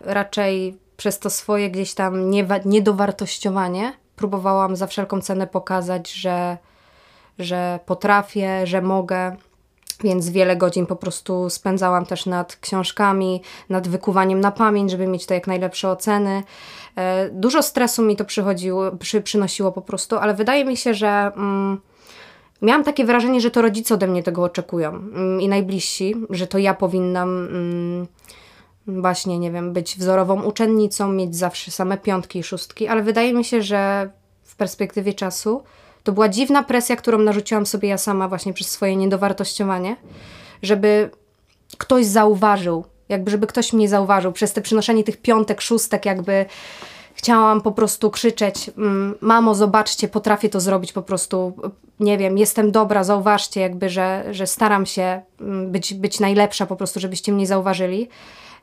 Raczej 0.00 0.78
przez 0.96 1.18
to 1.18 1.30
swoje 1.30 1.70
gdzieś 1.70 1.94
tam 1.94 2.30
niedowartościowanie 2.64 3.92
próbowałam 4.16 4.76
za 4.76 4.86
wszelką 4.86 5.20
cenę 5.20 5.46
pokazać, 5.46 6.12
że, 6.12 6.58
że 7.40 7.80
potrafię, 7.86 8.66
że 8.66 8.82
mogę. 8.82 9.36
Więc 10.04 10.30
wiele 10.30 10.56
godzin 10.56 10.86
po 10.86 10.96
prostu 10.96 11.50
spędzałam 11.50 12.06
też 12.06 12.26
nad 12.26 12.56
książkami, 12.56 13.42
nad 13.68 13.88
wykuwaniem 13.88 14.40
na 14.40 14.50
pamięć, 14.50 14.90
żeby 14.90 15.06
mieć 15.06 15.26
to 15.26 15.34
jak 15.34 15.46
najlepsze 15.46 15.88
oceny. 15.90 16.42
E, 16.96 17.28
dużo 17.30 17.62
stresu 17.62 18.02
mi 18.02 18.16
to 18.16 18.24
przychodziło, 18.24 18.92
przy, 18.92 19.20
przynosiło 19.20 19.72
po 19.72 19.82
prostu, 19.82 20.16
ale 20.16 20.34
wydaje 20.34 20.64
mi 20.64 20.76
się, 20.76 20.94
że 20.94 21.32
mm, 21.36 21.80
miałam 22.62 22.84
takie 22.84 23.04
wrażenie, 23.04 23.40
że 23.40 23.50
to 23.50 23.62
rodzice 23.62 23.94
ode 23.94 24.06
mnie 24.06 24.22
tego 24.22 24.42
oczekują 24.44 24.88
mm, 24.88 25.40
i 25.40 25.48
najbliżsi, 25.48 26.14
że 26.30 26.46
to 26.46 26.58
ja 26.58 26.74
powinnam 26.74 27.28
mm, 27.28 28.06
właśnie, 28.86 29.38
nie 29.38 29.50
wiem, 29.50 29.72
być 29.72 29.96
wzorową 29.98 30.42
uczennicą, 30.42 31.12
mieć 31.12 31.36
zawsze 31.36 31.70
same 31.70 31.98
piątki 31.98 32.38
i 32.38 32.42
szóstki, 32.42 32.88
ale 32.88 33.02
wydaje 33.02 33.34
mi 33.34 33.44
się, 33.44 33.62
że 33.62 34.10
w 34.42 34.56
perspektywie 34.56 35.14
czasu 35.14 35.62
to 36.02 36.12
była 36.12 36.28
dziwna 36.28 36.62
presja, 36.62 36.96
którą 36.96 37.18
narzuciłam 37.18 37.66
sobie 37.66 37.88
ja 37.88 37.98
sama 37.98 38.28
właśnie 38.28 38.52
przez 38.52 38.70
swoje 38.70 38.96
niedowartościowanie, 38.96 39.96
żeby 40.62 41.10
ktoś 41.78 42.06
zauważył, 42.06 42.84
jakby 43.08 43.30
żeby 43.30 43.46
ktoś 43.46 43.72
mnie 43.72 43.88
zauważył. 43.88 44.32
Przez 44.32 44.52
te 44.52 44.60
przynoszenie 44.60 45.04
tych 45.04 45.16
piątek, 45.16 45.60
szóstek 45.60 46.06
jakby 46.06 46.46
chciałam 47.14 47.60
po 47.60 47.72
prostu 47.72 48.10
krzyczeć 48.10 48.70
mm, 48.78 49.14
mamo 49.20 49.54
zobaczcie, 49.54 50.08
potrafię 50.08 50.48
to 50.48 50.60
zrobić 50.60 50.92
po 50.92 51.02
prostu, 51.02 51.52
nie 52.00 52.18
wiem, 52.18 52.38
jestem 52.38 52.72
dobra, 52.72 53.04
zauważcie 53.04 53.60
jakby, 53.60 53.88
że, 53.88 54.24
że 54.30 54.46
staram 54.46 54.86
się 54.86 55.20
mm, 55.40 55.72
być, 55.72 55.94
być 55.94 56.20
najlepsza 56.20 56.66
po 56.66 56.76
prostu, 56.76 57.00
żebyście 57.00 57.32
mnie 57.32 57.46
zauważyli. 57.46 58.08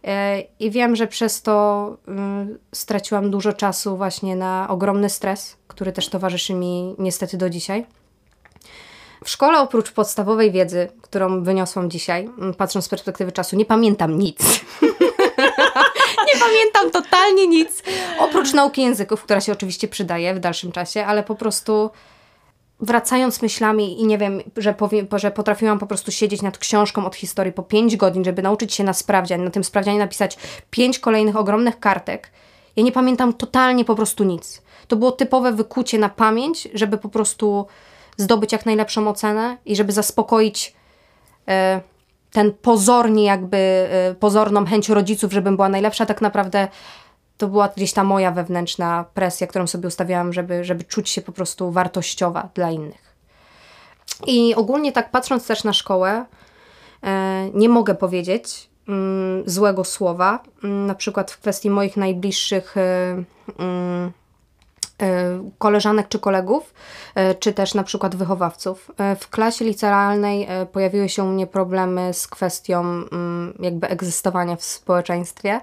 E, 0.03 0.41
I 0.59 0.71
wiem, 0.71 0.95
że 0.95 1.07
przez 1.07 1.41
to 1.41 1.97
mm, 2.07 2.57
straciłam 2.71 3.31
dużo 3.31 3.53
czasu 3.53 3.97
właśnie 3.97 4.35
na 4.35 4.67
ogromny 4.69 5.09
stres, 5.09 5.57
który 5.67 5.91
też 5.91 6.09
towarzyszy 6.09 6.53
mi 6.53 6.95
niestety 6.99 7.37
do 7.37 7.49
dzisiaj. 7.49 7.85
W 9.23 9.29
szkole 9.29 9.59
oprócz 9.59 9.91
podstawowej 9.91 10.51
wiedzy, 10.51 10.87
którą 11.01 11.43
wyniosłam 11.43 11.89
dzisiaj, 11.89 12.29
patrząc 12.57 12.85
z 12.85 12.89
perspektywy 12.89 13.31
czasu, 13.31 13.55
nie 13.55 13.65
pamiętam 13.65 14.17
nic. 14.17 14.39
nie 16.33 16.39
pamiętam 16.39 16.91
totalnie 16.91 17.47
nic. 17.47 17.83
Oprócz 18.19 18.53
nauki 18.53 18.81
języków, 18.81 19.23
która 19.23 19.41
się 19.41 19.51
oczywiście 19.51 19.87
przydaje 19.87 20.33
w 20.33 20.39
dalszym 20.39 20.71
czasie, 20.71 21.05
ale 21.05 21.23
po 21.23 21.35
prostu 21.35 21.89
wracając 22.79 23.41
myślami 23.41 24.01
i 24.01 24.05
nie 24.05 24.17
wiem, 24.17 24.41
że, 24.57 24.73
powiem, 24.73 25.07
że 25.15 25.31
potrafiłam 25.31 25.79
po 25.79 25.87
prostu 25.87 26.11
siedzieć 26.11 26.41
nad 26.41 26.57
książką 26.57 27.05
od 27.05 27.15
historii 27.15 27.53
po 27.53 27.63
5 27.63 27.97
godzin, 27.97 28.23
żeby 28.23 28.41
nauczyć 28.41 28.73
się 28.73 28.83
na 28.83 28.93
sprawdzian, 28.93 29.43
na 29.43 29.49
tym 29.49 29.63
sprawdzianie 29.63 29.99
napisać 29.99 30.37
5 30.69 30.99
kolejnych 30.99 31.35
ogromnych 31.35 31.79
kartek. 31.79 32.31
Ja 32.75 32.83
nie 32.83 32.91
pamiętam 32.91 33.33
totalnie 33.33 33.85
po 33.85 33.95
prostu 33.95 34.23
nic. 34.23 34.61
To 34.87 34.95
było 34.95 35.11
typowe 35.11 35.51
wykucie 35.51 35.97
na 35.99 36.09
pamięć, 36.09 36.67
żeby 36.73 36.97
po 36.97 37.09
prostu 37.09 37.67
zdobyć 38.17 38.51
jak 38.51 38.65
najlepszą 38.65 39.07
ocenę 39.07 39.57
i 39.65 39.75
żeby 39.75 39.91
zaspokoić 39.91 40.73
e, 41.47 41.81
ten 42.31 42.53
pozornie 42.61 43.23
jakby, 43.23 43.57
e, 43.57 44.15
pozorną 44.19 44.65
chęć 44.65 44.89
rodziców, 44.89 45.33
żebym 45.33 45.55
była 45.55 45.69
najlepsza, 45.69 46.05
tak 46.05 46.21
naprawdę 46.21 46.67
to 47.37 47.47
była 47.47 47.67
gdzieś 47.67 47.93
ta 47.93 48.03
moja 48.03 48.31
wewnętrzna 48.31 49.05
presja, 49.13 49.47
którą 49.47 49.67
sobie 49.67 49.87
ustawiałam, 49.87 50.33
żeby, 50.33 50.63
żeby 50.63 50.83
czuć 50.83 51.09
się 51.09 51.21
po 51.21 51.31
prostu 51.31 51.71
wartościowa 51.71 52.49
dla 52.53 52.71
innych. 52.71 53.07
I 54.27 54.55
ogólnie 54.55 54.91
tak 54.91 55.11
patrząc 55.11 55.47
też 55.47 55.63
na 55.63 55.73
szkołę, 55.73 56.25
e, 57.03 57.49
nie 57.53 57.69
mogę 57.69 57.95
powiedzieć 57.95 58.69
mm, 58.87 59.43
złego 59.45 59.83
słowa, 59.83 60.43
mm, 60.63 60.85
na 60.85 60.95
przykład 60.95 61.31
w 61.31 61.39
kwestii 61.39 61.69
moich 61.69 61.97
najbliższych 61.97 62.77
e, 62.77 63.23
mm, 63.59 64.11
e, 65.01 65.49
koleżanek 65.57 66.07
czy 66.07 66.19
kolegów, 66.19 66.73
czy 67.39 67.53
też 67.53 67.73
na 67.73 67.83
przykład 67.83 68.15
wychowawców. 68.15 68.91
W 69.19 69.29
klasie 69.29 69.65
licealnej 69.65 70.47
pojawiły 70.71 71.09
się 71.09 71.23
u 71.23 71.27
mnie 71.27 71.47
problemy 71.47 72.13
z 72.13 72.27
kwestią 72.27 73.03
jakby 73.59 73.87
egzystowania 73.87 74.55
w 74.55 74.63
społeczeństwie. 74.63 75.61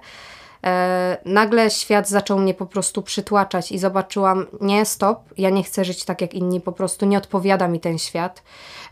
E, 0.65 1.19
nagle 1.25 1.71
świat 1.71 2.09
zaczął 2.09 2.39
mnie 2.39 2.55
po 2.55 2.67
prostu 2.67 3.03
przytłaczać 3.03 3.73
i 3.73 3.79
zobaczyłam, 3.79 4.47
nie, 4.61 4.85
stop, 4.85 5.19
ja 5.39 5.51
nie 5.51 5.63
chcę 5.63 5.85
żyć 5.85 6.05
tak 6.05 6.21
jak 6.21 6.35
inni, 6.35 6.61
po 6.61 6.73
prostu 6.73 7.07
nie 7.07 7.19
odpowiada 7.19 7.69
mi 7.69 7.81
ten 7.81 7.99
świat. 7.99 8.43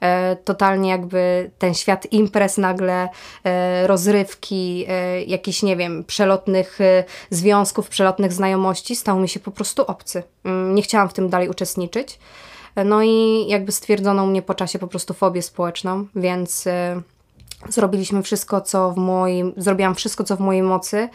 E, 0.01 0.37
totalnie 0.37 0.91
jakby 0.91 1.51
ten 1.59 1.75
świat 1.75 2.13
imprez 2.13 2.59
nagle, 2.59 3.09
e, 3.45 3.87
rozrywki, 3.87 4.87
jakichś, 5.27 5.63
nie 5.63 5.77
wiem, 5.77 6.05
przelotnych 6.05 6.79
związków, 7.31 7.89
przelotnych 7.89 8.33
znajomości 8.33 8.97
stał 8.97 9.21
mi 9.21 9.29
się 9.29 9.41
po 9.41 9.51
prostu 9.51 9.83
obcy. 9.83 10.23
Mm, 10.45 10.75
nie 10.75 10.83
chciałam 10.83 11.09
w 11.09 11.13
tym 11.13 11.29
dalej 11.29 11.49
uczestniczyć. 11.49 12.19
No 12.85 13.03
i 13.03 13.45
jakby 13.49 13.73
stwierdzono 13.73 14.27
mnie 14.27 14.43
po 14.43 14.55
czasie 14.55 14.79
po 14.79 14.87
prostu 14.87 15.15
fobię 15.15 15.43
społeczną, 15.43 16.07
więc 16.15 16.65
zrobiliśmy 17.69 18.23
wszystko, 18.23 18.61
co 18.61 18.91
w 18.91 18.97
moim, 18.97 19.53
zrobiłam 19.57 19.95
wszystko, 19.95 20.25
co 20.25 20.37
w 20.37 20.41
mojej 20.41 20.63
mocy, 20.63 21.09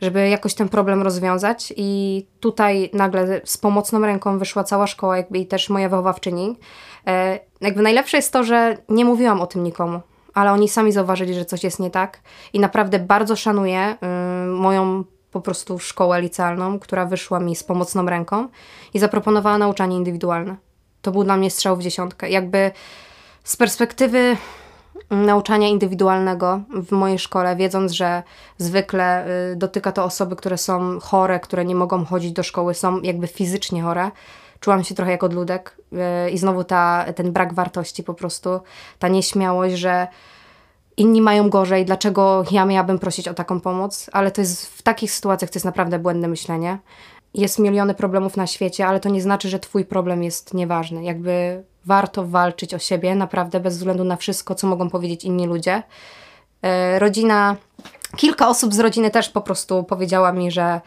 żeby 0.00 0.28
jakoś 0.28 0.54
ten 0.54 0.68
problem 0.68 1.02
rozwiązać. 1.02 1.72
I 1.76 2.26
tutaj 2.40 2.90
nagle 2.92 3.40
z 3.44 3.58
pomocną 3.58 4.00
ręką 4.00 4.38
wyszła 4.38 4.64
cała 4.64 4.86
szkoła, 4.86 5.16
jakby 5.16 5.38
i 5.38 5.46
też 5.46 5.68
moja 5.68 5.88
wychowawczyni. 5.88 6.56
E, 7.06 7.38
jakby 7.60 7.82
najlepsze 7.82 8.16
jest 8.16 8.32
to, 8.32 8.44
że 8.44 8.76
nie 8.88 9.04
mówiłam 9.04 9.40
o 9.40 9.46
tym 9.46 9.64
nikomu, 9.64 10.00
ale 10.34 10.52
oni 10.52 10.68
sami 10.68 10.92
zauważyli, 10.92 11.34
że 11.34 11.44
coś 11.44 11.64
jest 11.64 11.80
nie 11.80 11.90
tak. 11.90 12.20
I 12.52 12.60
naprawdę 12.60 12.98
bardzo 12.98 13.36
szanuję 13.36 13.96
y, 14.44 14.46
moją 14.46 15.04
po 15.32 15.40
prostu 15.40 15.78
szkołę 15.78 16.20
licealną, 16.20 16.78
która 16.78 17.06
wyszła 17.06 17.40
mi 17.40 17.56
z 17.56 17.64
pomocną 17.64 18.06
ręką 18.06 18.48
i 18.94 18.98
zaproponowała 18.98 19.58
nauczanie 19.58 19.96
indywidualne. 19.96 20.56
To 21.02 21.10
był 21.10 21.24
dla 21.24 21.36
mnie 21.36 21.50
strzał 21.50 21.76
w 21.76 21.82
dziesiątkę. 21.82 22.30
Jakby 22.30 22.70
z 23.44 23.56
perspektywy 23.56 24.36
nauczania 25.10 25.68
indywidualnego 25.68 26.60
w 26.70 26.92
mojej 26.92 27.18
szkole, 27.18 27.56
wiedząc, 27.56 27.92
że 27.92 28.22
zwykle 28.58 29.26
y, 29.52 29.56
dotyka 29.56 29.92
to 29.92 30.04
osoby, 30.04 30.36
które 30.36 30.58
są 30.58 31.00
chore, 31.00 31.40
które 31.40 31.64
nie 31.64 31.74
mogą 31.74 32.04
chodzić 32.04 32.32
do 32.32 32.42
szkoły, 32.42 32.74
są 32.74 33.00
jakby 33.00 33.26
fizycznie 33.26 33.82
chore. 33.82 34.10
Czułam 34.60 34.84
się 34.84 34.94
trochę 34.94 35.10
jak 35.10 35.24
odludek 35.24 35.76
y, 36.26 36.30
i 36.30 36.38
znowu 36.38 36.64
ta, 36.64 37.04
ten 37.16 37.32
brak 37.32 37.54
wartości 37.54 38.04
po 38.04 38.14
prostu, 38.14 38.60
ta 38.98 39.08
nieśmiałość, 39.08 39.74
że 39.74 40.06
inni 40.96 41.22
mają 41.22 41.50
gorzej, 41.50 41.84
dlaczego 41.84 42.44
ja 42.50 42.64
miałabym 42.64 42.98
prosić 42.98 43.28
o 43.28 43.34
taką 43.34 43.60
pomoc, 43.60 44.10
ale 44.12 44.30
to 44.30 44.40
jest 44.40 44.66
w 44.66 44.82
takich 44.82 45.12
sytuacjach 45.12 45.50
to 45.50 45.56
jest 45.56 45.66
naprawdę 45.66 45.98
błędne 45.98 46.28
myślenie. 46.28 46.78
Jest 47.34 47.58
miliony 47.58 47.94
problemów 47.94 48.36
na 48.36 48.46
świecie, 48.46 48.86
ale 48.86 49.00
to 49.00 49.08
nie 49.08 49.22
znaczy, 49.22 49.48
że 49.48 49.58
twój 49.58 49.84
problem 49.84 50.22
jest 50.22 50.54
nieważny. 50.54 51.04
Jakby 51.04 51.64
warto 51.84 52.26
walczyć 52.26 52.74
o 52.74 52.78
siebie, 52.78 53.14
naprawdę 53.14 53.60
bez 53.60 53.76
względu 53.78 54.04
na 54.04 54.16
wszystko, 54.16 54.54
co 54.54 54.66
mogą 54.66 54.90
powiedzieć 54.90 55.24
inni 55.24 55.46
ludzie. 55.46 55.82
E, 56.62 56.98
rodzina, 56.98 57.56
kilka 58.16 58.48
osób 58.48 58.74
z 58.74 58.80
rodziny 58.80 59.10
też 59.10 59.28
po 59.28 59.40
prostu 59.40 59.84
powiedziała 59.84 60.32
mi, 60.32 60.50
że 60.50 60.80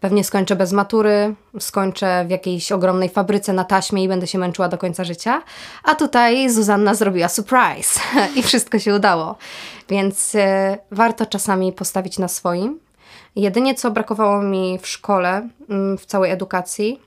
pewnie 0.00 0.24
skończę 0.24 0.56
bez 0.56 0.72
matury, 0.72 1.34
skończę 1.60 2.24
w 2.26 2.30
jakiejś 2.30 2.72
ogromnej 2.72 3.08
fabryce 3.08 3.52
na 3.52 3.64
taśmie 3.64 4.04
i 4.04 4.08
będę 4.08 4.26
się 4.26 4.38
męczyła 4.38 4.68
do 4.68 4.78
końca 4.78 5.04
życia. 5.04 5.42
A 5.84 5.94
tutaj 5.94 6.50
Zuzanna 6.50 6.94
zrobiła 6.94 7.28
surprise 7.28 8.00
i 8.36 8.42
wszystko 8.42 8.78
się 8.78 8.94
udało. 8.94 9.36
Więc 9.88 10.34
e, 10.34 10.78
warto 10.90 11.26
czasami 11.26 11.72
postawić 11.72 12.18
na 12.18 12.28
swoim. 12.28 12.80
Jedynie 13.36 13.74
co 13.74 13.90
brakowało 13.90 14.42
mi 14.42 14.78
w 14.78 14.88
szkole, 14.88 15.48
mm, 15.68 15.98
w 15.98 16.06
całej 16.06 16.30
edukacji, 16.30 17.00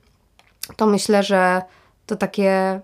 to 0.75 0.85
myślę, 0.85 1.23
że 1.23 1.61
to 2.05 2.15
takie 2.15 2.81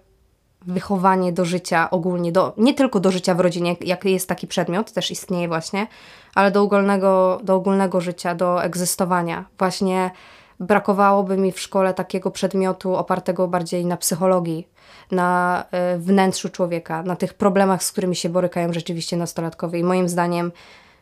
wychowanie 0.68 1.34
do 1.34 1.46
życia 1.46 1.90
ogólnie, 1.90 2.32
do, 2.32 2.54
nie 2.58 2.74
tylko 2.74 3.00
do 3.00 3.12
życia 3.12 3.36
w 3.36 3.40
rodzinie, 3.40 3.76
jak 3.82 4.06
jest 4.06 4.30
taki 4.30 4.48
przedmiot, 4.48 4.92
też 4.92 5.12
istnieje 5.12 5.48
właśnie, 5.48 5.88
ale 6.36 6.52
do 6.52 6.62
ogólnego, 6.62 7.40
do 7.44 7.56
ogólnego 7.56 8.02
życia, 8.02 8.36
do 8.36 8.64
egzystowania. 8.64 9.46
Właśnie 9.58 10.12
brakowałoby 10.60 11.38
mi 11.38 11.52
w 11.52 11.60
szkole 11.60 11.94
takiego 11.94 12.32
przedmiotu 12.32 12.96
opartego 12.96 13.48
bardziej 13.48 13.86
na 13.86 13.98
psychologii, 13.98 14.68
na 15.12 15.64
y, 15.96 16.00
wnętrzu 16.00 16.50
człowieka, 16.50 17.04
na 17.04 17.16
tych 17.16 17.34
problemach, 17.34 17.84
z 17.84 17.92
którymi 17.92 18.16
się 18.16 18.30
borykają 18.30 18.74
rzeczywiście 18.74 19.18
nastolatkowie. 19.18 19.80
I 19.80 19.84
moim 19.84 20.10
zdaniem 20.10 20.52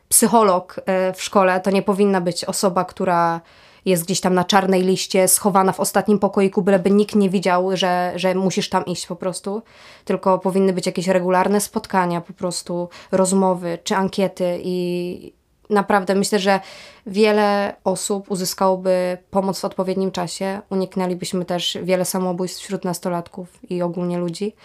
psycholog 0.09 0.77
y, 0.77 1.13
w 1.13 1.23
szkole 1.23 1.61
to 1.61 1.71
nie 1.71 1.81
powinna 1.81 2.21
być 2.21 2.45
osoba, 2.45 2.85
która 2.85 3.41
jest 3.85 4.05
gdzieś 4.05 4.21
tam 4.21 4.33
na 4.33 4.43
czarnej 4.43 4.81
liście, 4.81 5.27
schowana 5.27 5.71
w 5.71 5.79
ostatnim 5.79 6.19
pokoiku, 6.19 6.61
byleby 6.61 6.91
nikt 6.91 7.15
nie 7.15 7.29
widział, 7.29 7.77
że, 7.77 8.13
że 8.15 8.35
musisz 8.35 8.69
tam 8.69 8.85
iść 8.85 9.07
po 9.07 9.15
prostu. 9.15 9.61
Tylko 10.05 10.39
powinny 10.39 10.73
być 10.73 10.85
jakieś 10.85 11.07
regularne 11.07 11.61
spotkania, 11.61 12.21
po 12.21 12.33
prostu 12.33 12.89
rozmowy 13.11 13.77
czy 13.83 13.95
ankiety 13.95 14.59
i 14.63 15.33
naprawdę 15.69 16.15
myślę, 16.15 16.39
że 16.39 16.59
wiele 17.05 17.75
osób 17.83 18.31
uzyskałoby 18.31 19.17
pomoc 19.31 19.59
w 19.59 19.65
odpowiednim 19.65 20.11
czasie. 20.11 20.61
Uniknęlibyśmy 20.69 21.45
też 21.45 21.77
wiele 21.83 22.05
samobójstw 22.05 22.63
wśród 22.63 22.85
nastolatków 22.85 23.59
i 23.69 23.81
ogólnie 23.81 24.17
ludzi. 24.17 24.55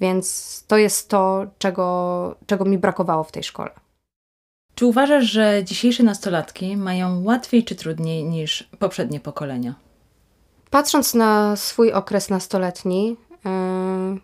Więc 0.00 0.64
to 0.68 0.76
jest 0.76 1.08
to, 1.08 1.46
czego, 1.58 2.36
czego 2.46 2.64
mi 2.64 2.78
brakowało 2.78 3.24
w 3.24 3.32
tej 3.32 3.42
szkole. 3.42 3.83
Czy 4.74 4.86
uważasz, 4.86 5.24
że 5.24 5.64
dzisiejsze 5.64 6.02
nastolatki 6.02 6.76
mają 6.76 7.24
łatwiej 7.24 7.64
czy 7.64 7.74
trudniej 7.74 8.24
niż 8.24 8.68
poprzednie 8.78 9.20
pokolenia? 9.20 9.74
Patrząc 10.70 11.14
na 11.14 11.56
swój 11.56 11.92
okres 11.92 12.30
nastoletni, 12.30 13.16
yy, 13.44 14.20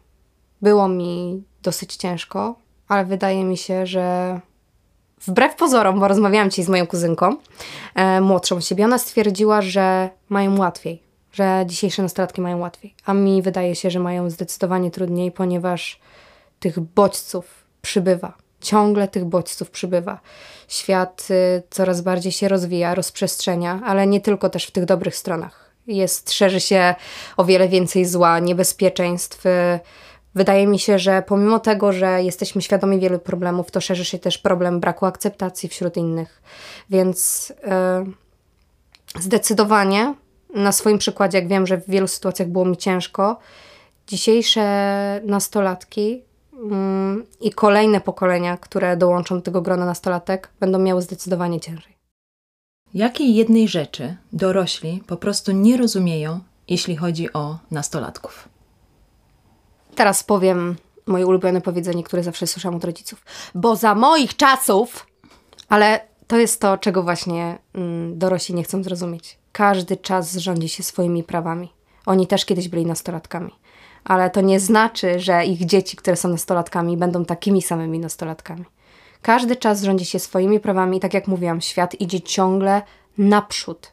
było 0.63 0.89
mi 0.89 1.43
dosyć 1.63 1.97
ciężko, 1.97 2.55
ale 2.89 3.05
wydaje 3.05 3.45
mi 3.45 3.57
się, 3.57 3.87
że 3.87 4.41
wbrew 5.27 5.57
pozorom, 5.57 6.01
bo 6.01 6.09
rozmawiałam 6.09 6.51
dzisiaj 6.51 6.65
z 6.65 6.69
moją 6.69 6.87
kuzynką, 6.87 7.37
yy, 7.97 8.21
młodszą 8.21 8.61
siebie, 8.61 8.85
ona 8.85 8.99
stwierdziła, 8.99 9.63
że 9.63 10.11
mają 10.29 10.59
łatwiej, 10.59 11.03
że 11.33 11.65
dzisiejsze 11.67 12.03
nastolatki 12.03 12.41
mają 12.41 12.59
łatwiej. 12.59 12.95
A 13.07 13.15
mi 13.15 13.43
wydaje 13.43 13.77
się, 13.77 13.91
że 13.91 14.01
mają 14.01 14.31
zdecydowanie 14.31 14.91
trudniej, 14.91 15.33
ponieważ 15.33 16.01
tych 16.61 16.81
bodźców 16.81 17.65
przybywa 17.83 18.50
ciągle 18.61 19.09
tych 19.09 19.25
bodźców 19.25 19.71
przybywa. 19.71 20.21
Świat 20.69 21.29
y, 21.31 21.63
coraz 21.71 22.01
bardziej 22.01 22.33
się 22.33 22.49
rozwija, 22.49 22.95
rozprzestrzenia, 22.95 23.81
ale 23.87 24.07
nie 24.07 24.21
tylko 24.21 24.51
też 24.51 24.67
w 24.67 24.71
tych 24.71 24.85
dobrych 24.85 25.17
stronach. 25.17 25.71
Jest, 25.87 26.33
szerzy 26.33 26.61
się 26.61 26.95
o 27.37 27.45
wiele 27.45 27.69
więcej 27.69 28.05
zła, 28.05 28.39
niebezpieczeństw. 28.39 29.47
Y, 29.47 29.81
wydaje 30.35 30.67
mi 30.67 30.79
się, 30.79 30.99
że 30.99 31.23
pomimo 31.27 31.59
tego, 31.59 31.93
że 31.93 32.23
jesteśmy 32.23 32.63
świadomi 32.63 33.01
wielu 33.01 33.19
problemów, 33.19 33.71
to 33.71 33.81
szerzy 33.81 34.05
się 34.05 34.19
też 34.19 34.39
problem 34.39 34.81
braku 34.81 35.07
akceptacji 35.07 35.69
wśród 35.69 35.97
innych. 35.97 36.43
Więc 36.91 37.51
y, 39.17 39.21
zdecydowanie 39.21 40.15
na 40.55 40.73
swoim 40.73 40.99
przykładzie, 40.99 41.39
jak 41.39 41.49
wiem, 41.49 41.67
że 41.67 41.77
w 41.77 41.91
wielu 41.91 42.09
sytuacjach 42.09 42.49
było 42.49 42.65
mi 42.65 42.77
ciężko, 42.77 43.39
dzisiejsze 44.07 45.21
nastolatki 45.25 46.23
i 47.41 47.53
kolejne 47.53 48.01
pokolenia, 48.01 48.57
które 48.57 48.97
dołączą 48.97 49.35
do 49.35 49.43
tego 49.43 49.63
grona 49.63 49.85
nastolatek, 49.85 50.51
będą 50.61 50.79
miały 50.79 51.03
zdecydowanie 51.03 51.61
ciężej. 51.61 51.97
Jakiej 52.95 53.35
jednej 53.35 53.69
rzeczy 53.69 54.17
dorośli 54.33 55.03
po 55.07 55.17
prostu 55.17 55.53
nie 55.53 55.77
rozumieją, 55.77 56.41
jeśli 56.69 56.97
chodzi 56.97 57.33
o 57.33 57.59
nastolatków? 57.71 58.49
Teraz 59.95 60.23
powiem 60.23 60.77
moje 61.07 61.27
ulubione 61.27 61.61
powiedzenie, 61.61 62.05
które 62.05 62.23
zawsze 62.23 62.47
słyszałam 62.47 62.77
od 62.77 62.85
rodziców. 62.85 63.25
Bo 63.55 63.77
za 63.77 63.95
moich 63.95 64.37
czasów, 64.37 65.07
ale 65.69 66.01
to 66.27 66.39
jest 66.39 66.61
to, 66.61 66.79
czego 66.79 67.03
właśnie 67.03 67.59
mm, 67.75 68.19
dorośli 68.19 68.55
nie 68.55 68.63
chcą 68.63 68.83
zrozumieć. 68.83 69.39
Każdy 69.53 69.97
czas 69.97 70.37
rządzi 70.37 70.69
się 70.69 70.83
swoimi 70.83 71.23
prawami. 71.25 71.73
Oni 72.07 72.27
też 72.27 72.45
kiedyś 72.45 72.69
byli 72.69 72.87
nastolatkami 72.87 73.53
ale 74.05 74.31
to 74.31 74.41
nie 74.41 74.61
znaczy, 74.61 75.21
że 75.21 75.45
ich 75.45 75.67
dzieci, 75.67 75.97
które 75.97 76.17
są 76.17 76.29
nastolatkami, 76.29 76.97
będą 76.97 77.25
takimi 77.25 77.63
samymi 77.63 77.99
nastolatkami. 77.99 78.65
Każdy 79.23 79.57
czas 79.57 79.83
rządzi 79.83 80.05
się 80.05 80.19
swoimi 80.19 80.61
prawami 80.61 80.97
i 80.97 81.01
tak 81.01 81.15
jak 81.15 81.29
mówiłam, 81.29 81.61
świat 81.61 82.01
idzie 82.01 82.21
ciągle 82.21 82.83
naprzód. 83.19 83.93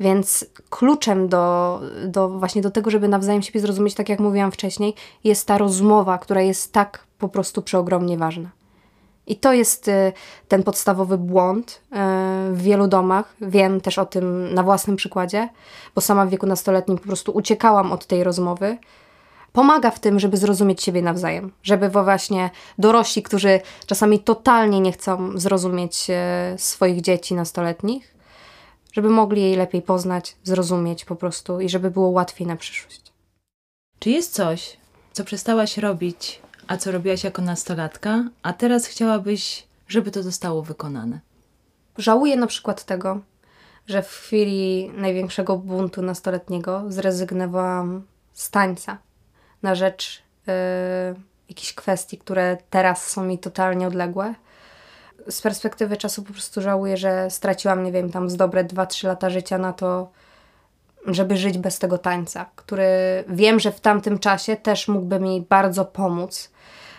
Więc 0.00 0.46
kluczem 0.70 1.28
do, 1.28 1.80
do 2.06 2.28
właśnie 2.28 2.62
do 2.62 2.70
tego, 2.70 2.90
żeby 2.90 3.08
nawzajem 3.08 3.42
siebie 3.42 3.60
zrozumieć, 3.60 3.94
tak 3.94 4.08
jak 4.08 4.20
mówiłam 4.20 4.52
wcześniej, 4.52 4.94
jest 5.24 5.46
ta 5.46 5.58
rozmowa, 5.58 6.18
która 6.18 6.40
jest 6.40 6.72
tak 6.72 7.04
po 7.18 7.28
prostu 7.28 7.62
przeogromnie 7.62 8.18
ważna. 8.18 8.50
I 9.26 9.36
to 9.36 9.52
jest 9.52 9.88
y, 9.88 10.12
ten 10.48 10.62
podstawowy 10.62 11.18
błąd 11.18 11.70
y, 11.70 11.96
w 12.52 12.62
wielu 12.62 12.86
domach. 12.86 13.34
Wiem 13.40 13.80
też 13.80 13.98
o 13.98 14.06
tym 14.06 14.54
na 14.54 14.62
własnym 14.62 14.96
przykładzie, 14.96 15.48
bo 15.94 16.00
sama 16.00 16.26
w 16.26 16.30
wieku 16.30 16.46
nastoletnim 16.46 16.98
po 16.98 17.04
prostu 17.04 17.32
uciekałam 17.32 17.92
od 17.92 18.06
tej 18.06 18.24
rozmowy 18.24 18.78
pomaga 19.52 19.90
w 19.90 20.00
tym, 20.00 20.20
żeby 20.20 20.36
zrozumieć 20.36 20.82
siebie 20.82 21.02
nawzajem. 21.02 21.52
Żeby 21.62 21.88
właśnie 21.88 22.50
dorośli, 22.78 23.22
którzy 23.22 23.60
czasami 23.86 24.20
totalnie 24.20 24.80
nie 24.80 24.92
chcą 24.92 25.38
zrozumieć 25.38 26.06
e, 26.10 26.54
swoich 26.58 27.00
dzieci 27.00 27.34
nastoletnich, 27.34 28.14
żeby 28.92 29.10
mogli 29.10 29.42
jej 29.42 29.56
lepiej 29.56 29.82
poznać, 29.82 30.36
zrozumieć 30.44 31.04
po 31.04 31.16
prostu 31.16 31.60
i 31.60 31.68
żeby 31.68 31.90
było 31.90 32.08
łatwiej 32.08 32.46
na 32.46 32.56
przyszłość. 32.56 33.12
Czy 33.98 34.10
jest 34.10 34.34
coś, 34.34 34.76
co 35.12 35.24
przestałaś 35.24 35.78
robić, 35.78 36.40
a 36.66 36.76
co 36.76 36.92
robiłaś 36.92 37.24
jako 37.24 37.42
nastolatka, 37.42 38.24
a 38.42 38.52
teraz 38.52 38.86
chciałabyś, 38.86 39.66
żeby 39.88 40.10
to 40.10 40.22
zostało 40.22 40.62
wykonane? 40.62 41.20
Żałuję 41.98 42.36
na 42.36 42.46
przykład 42.46 42.84
tego, 42.84 43.20
że 43.86 44.02
w 44.02 44.08
chwili 44.08 44.90
największego 44.96 45.56
buntu 45.56 46.02
nastoletniego 46.02 46.84
zrezygnowałam 46.88 48.02
z 48.32 48.50
tańca 48.50 48.98
na 49.62 49.74
rzecz 49.74 50.22
y, 50.48 50.52
jakichś 51.48 51.72
kwestii, 51.74 52.18
które 52.18 52.56
teraz 52.70 53.10
są 53.10 53.24
mi 53.24 53.38
totalnie 53.38 53.86
odległe. 53.86 54.34
Z 55.28 55.40
perspektywy 55.40 55.96
czasu 55.96 56.22
po 56.22 56.32
prostu 56.32 56.60
żałuję, 56.60 56.96
że 56.96 57.30
straciłam, 57.30 57.84
nie 57.84 57.92
wiem, 57.92 58.10
tam 58.10 58.30
z 58.30 58.36
dobre 58.36 58.64
2-3 58.64 59.06
lata 59.06 59.30
życia 59.30 59.58
na 59.58 59.72
to, 59.72 60.10
żeby 61.06 61.36
żyć 61.36 61.58
bez 61.58 61.78
tego 61.78 61.98
tańca, 61.98 62.46
który 62.56 62.88
wiem, 63.28 63.60
że 63.60 63.72
w 63.72 63.80
tamtym 63.80 64.18
czasie 64.18 64.56
też 64.56 64.88
mógłby 64.88 65.20
mi 65.20 65.46
bardzo 65.48 65.84
pomóc. 65.84 66.50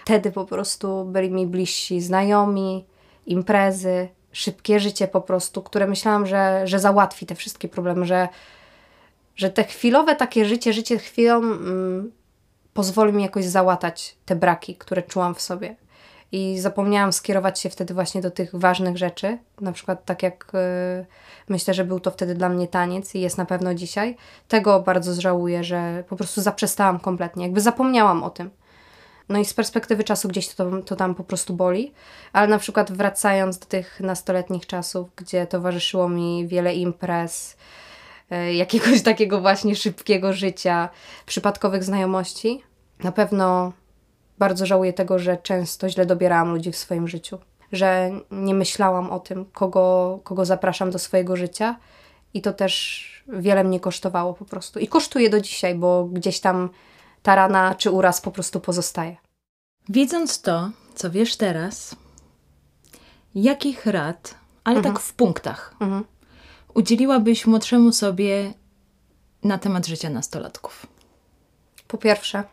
Wtedy 0.05 0.31
po 0.31 0.45
prostu 0.45 1.05
byli 1.05 1.31
mi 1.31 1.47
bliżsi 1.47 2.01
znajomi, 2.01 2.85
imprezy, 3.25 4.09
szybkie 4.31 4.79
życie 4.79 5.07
po 5.07 5.21
prostu, 5.21 5.61
które 5.61 5.87
myślałam, 5.87 6.27
że, 6.27 6.61
że 6.67 6.79
załatwi 6.79 7.25
te 7.25 7.35
wszystkie 7.35 7.67
problemy, 7.67 8.05
że, 8.05 8.27
że 9.35 9.49
te 9.49 9.63
chwilowe 9.63 10.15
takie 10.15 10.45
życie, 10.45 10.73
życie 10.73 10.97
chwilą 10.97 11.37
mm, 11.37 12.11
pozwoli 12.73 13.13
mi 13.13 13.23
jakoś 13.23 13.45
załatać 13.45 14.17
te 14.25 14.35
braki, 14.35 14.75
które 14.75 15.03
czułam 15.03 15.35
w 15.35 15.41
sobie. 15.41 15.75
I 16.31 16.59
zapomniałam 16.59 17.13
skierować 17.13 17.59
się 17.59 17.69
wtedy 17.69 17.93
właśnie 17.93 18.21
do 18.21 18.31
tych 18.31 18.55
ważnych 18.55 18.97
rzeczy. 18.97 19.37
Na 19.61 19.71
przykład 19.71 20.05
tak 20.05 20.23
jak 20.23 20.51
yy, 20.53 21.05
myślę, 21.49 21.73
że 21.73 21.85
był 21.85 21.99
to 21.99 22.11
wtedy 22.11 22.35
dla 22.35 22.49
mnie 22.49 22.67
taniec 22.67 23.15
i 23.15 23.21
jest 23.21 23.37
na 23.37 23.45
pewno 23.45 23.73
dzisiaj. 23.73 24.17
Tego 24.47 24.79
bardzo 24.79 25.21
żałuję, 25.21 25.63
że 25.63 26.03
po 26.09 26.15
prostu 26.15 26.41
zaprzestałam 26.41 26.99
kompletnie. 26.99 27.43
Jakby 27.45 27.61
zapomniałam 27.61 28.23
o 28.23 28.29
tym. 28.29 28.49
No 29.29 29.39
i 29.39 29.45
z 29.45 29.53
perspektywy 29.53 30.03
czasu 30.03 30.27
gdzieś 30.27 30.49
to, 30.49 30.81
to 30.81 30.95
tam 30.95 31.15
po 31.15 31.23
prostu 31.23 31.53
boli. 31.53 31.93
Ale 32.33 32.47
na 32.47 32.57
przykład 32.57 32.91
wracając 32.91 33.59
do 33.59 33.65
tych 33.65 33.99
nastoletnich 33.99 34.65
czasów, 34.65 35.09
gdzie 35.15 35.47
towarzyszyło 35.47 36.09
mi 36.09 36.47
wiele 36.47 36.73
imprez, 36.75 37.57
E, 37.57 37.57
jakiegoś 38.53 39.01
takiego 39.11 39.41
właśnie 39.41 39.75
szybkiego 39.75 40.33
życia, 40.33 40.89
przypadkowych 41.25 41.83
znajomości. 41.83 42.63
Na 42.99 43.11
pewno 43.11 43.73
bardzo 44.37 44.65
żałuję 44.65 44.93
tego, 44.93 45.19
że 45.19 45.37
często 45.37 45.89
źle 45.89 46.05
dobierałam 46.05 46.51
ludzi 46.53 46.71
w 46.71 46.77
swoim 46.77 47.07
życiu, 47.07 47.37
że 47.71 48.11
nie 48.31 48.53
myślałam 48.53 49.09
o 49.09 49.19
tym, 49.19 49.45
kogo, 49.45 50.19
kogo 50.23 50.45
zapraszam 50.45 50.91
do 50.91 50.99
swojego 50.99 51.35
życia 51.35 51.75
i 52.33 52.41
to 52.41 52.53
też 52.53 53.03
wiele 53.27 53.63
mnie 53.63 53.79
kosztowało 53.79 54.33
po 54.33 54.45
prostu. 54.45 54.79
I 54.79 54.87
kosztuje 54.87 55.29
do 55.29 55.41
dzisiaj, 55.41 55.75
bo 55.75 56.05
gdzieś 56.05 56.39
tam 56.39 56.69
ta 57.23 57.35
rana 57.35 57.75
czy 57.75 57.91
uraz 57.91 58.21
po 58.21 58.31
prostu 58.31 58.59
pozostaje. 58.59 59.17
Widząc 59.89 60.41
to, 60.41 60.69
co 60.95 61.11
wiesz 61.11 61.35
teraz, 61.35 61.95
jakich 63.35 63.85
rad, 63.85 64.35
ale 64.63 64.77
mhm. 64.77 64.95
tak 64.95 65.03
w 65.03 65.13
punktach, 65.13 65.75
mhm 65.79 66.12
udzieliłabyś 66.73 67.47
młodszemu 67.47 67.91
sobie 67.91 68.53
na 69.43 69.57
temat 69.57 69.87
życia 69.87 70.09
nastolatków? 70.09 70.85
Po 71.87 71.97
pierwsze, 71.97 72.43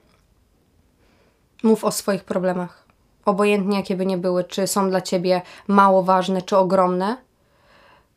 mów 1.63 1.85
o 1.85 1.93
swoich 1.93 2.25
problemach. 2.25 2.87
Obojętnie 3.25 3.77
jakie 3.77 3.97
by 3.97 4.07
nie 4.07 4.19
były, 4.19 4.45
czy 4.45 4.67
są 4.67 4.91
dla 4.91 5.01
ciebie 5.01 5.43
mało 5.69 6.03
ważne, 6.03 6.43
czy 6.43 6.57
ogromne. 6.57 7.17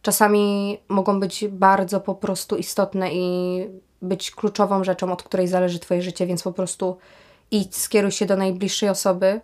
Czasami 0.01 0.77
mogą 0.87 1.19
być 1.19 1.47
bardzo 1.47 1.99
po 1.99 2.15
prostu 2.15 2.55
istotne 2.55 3.13
i 3.13 3.67
być 4.01 4.31
kluczową 4.31 4.83
rzeczą, 4.83 5.11
od 5.11 5.23
której 5.23 5.47
zależy 5.47 5.79
Twoje 5.79 6.01
życie, 6.01 6.27
więc 6.27 6.43
po 6.43 6.51
prostu 6.51 6.97
idź, 7.51 7.75
skieruj 7.75 8.11
się 8.11 8.25
do 8.25 8.37
najbliższej 8.37 8.89
osoby, 8.89 9.41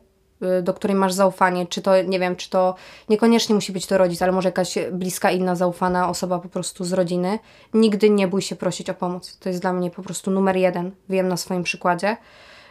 do 0.63 0.73
której 0.73 0.97
masz 0.97 1.13
zaufanie, 1.13 1.67
czy 1.67 1.81
to, 1.81 2.01
nie 2.01 2.19
wiem, 2.19 2.35
czy 2.35 2.49
to 2.49 2.75
niekoniecznie 3.09 3.55
musi 3.55 3.71
być 3.71 3.85
to 3.85 3.97
rodzic, 3.97 4.21
ale 4.21 4.31
może 4.31 4.47
jakaś 4.47 4.77
bliska, 4.91 5.31
inna, 5.31 5.55
zaufana 5.55 6.09
osoba 6.09 6.39
po 6.39 6.49
prostu 6.49 6.85
z 6.85 6.93
rodziny. 6.93 7.39
Nigdy 7.73 8.09
nie 8.09 8.27
bój 8.27 8.41
się 8.41 8.55
prosić 8.55 8.89
o 8.89 8.93
pomoc. 8.93 9.37
To 9.37 9.49
jest 9.49 9.61
dla 9.61 9.73
mnie 9.73 9.91
po 9.91 10.03
prostu 10.03 10.31
numer 10.31 10.57
jeden. 10.57 10.91
Wiem 11.09 11.27
na 11.27 11.37
swoim 11.37 11.63
przykładzie, 11.63 12.17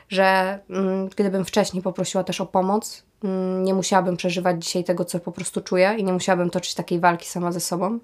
że 0.08 0.58
mm, 0.70 1.08
gdybym 1.08 1.44
wcześniej 1.44 1.82
poprosiła 1.82 2.24
też 2.24 2.40
o 2.40 2.46
pomoc, 2.46 3.02
mm, 3.24 3.64
nie 3.64 3.74
musiałabym 3.74 4.16
przeżywać 4.16 4.64
dzisiaj 4.64 4.84
tego, 4.84 5.04
co 5.04 5.20
po 5.20 5.32
prostu 5.32 5.60
czuję 5.60 5.94
i 5.98 6.04
nie 6.04 6.12
musiałabym 6.12 6.50
toczyć 6.50 6.74
takiej 6.74 7.00
walki 7.00 7.28
sama 7.28 7.52
ze 7.52 7.60
sobą. 7.60 7.98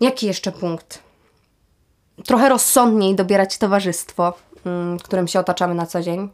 Jaki 0.00 0.26
jeszcze 0.26 0.52
punkt? 0.52 1.02
Trochę 2.26 2.48
rozsądniej 2.48 3.14
dobierać 3.14 3.58
towarzystwo, 3.58 4.34
mm, 4.66 4.98
którym 4.98 5.28
się 5.28 5.40
otaczamy 5.40 5.74
na 5.74 5.86
co 5.86 6.02
dzień. 6.02 6.28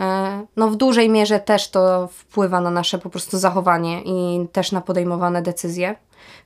E, 0.00 0.46
no 0.56 0.68
w 0.68 0.76
dużej 0.76 1.08
mierze 1.08 1.40
też 1.40 1.70
to 1.70 2.06
wpływa 2.06 2.60
na 2.60 2.70
nasze 2.70 2.98
po 2.98 3.10
prostu 3.10 3.38
zachowanie 3.38 4.02
i 4.02 4.48
też 4.52 4.72
na 4.72 4.80
podejmowane 4.80 5.42
decyzje. 5.42 5.94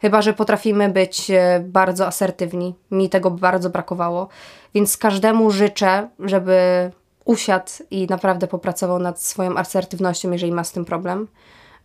Chyba, 0.00 0.22
że 0.22 0.32
potrafimy 0.32 0.88
być 0.88 1.30
e, 1.30 1.60
bardzo 1.66 2.06
asertywni. 2.06 2.74
Mi 2.90 3.08
tego 3.08 3.30
bardzo 3.30 3.70
brakowało. 3.70 4.28
Więc 4.74 4.96
każdemu 4.96 5.50
życzę, 5.50 6.08
żeby 6.18 6.90
usiadł 7.24 7.70
i 7.90 8.06
naprawdę 8.06 8.46
popracował 8.46 8.98
nad 8.98 9.22
swoją 9.22 9.56
asertywnością, 9.56 10.30
jeżeli 10.30 10.52
ma 10.52 10.64
z 10.64 10.72
tym 10.72 10.84
problem. 10.84 11.28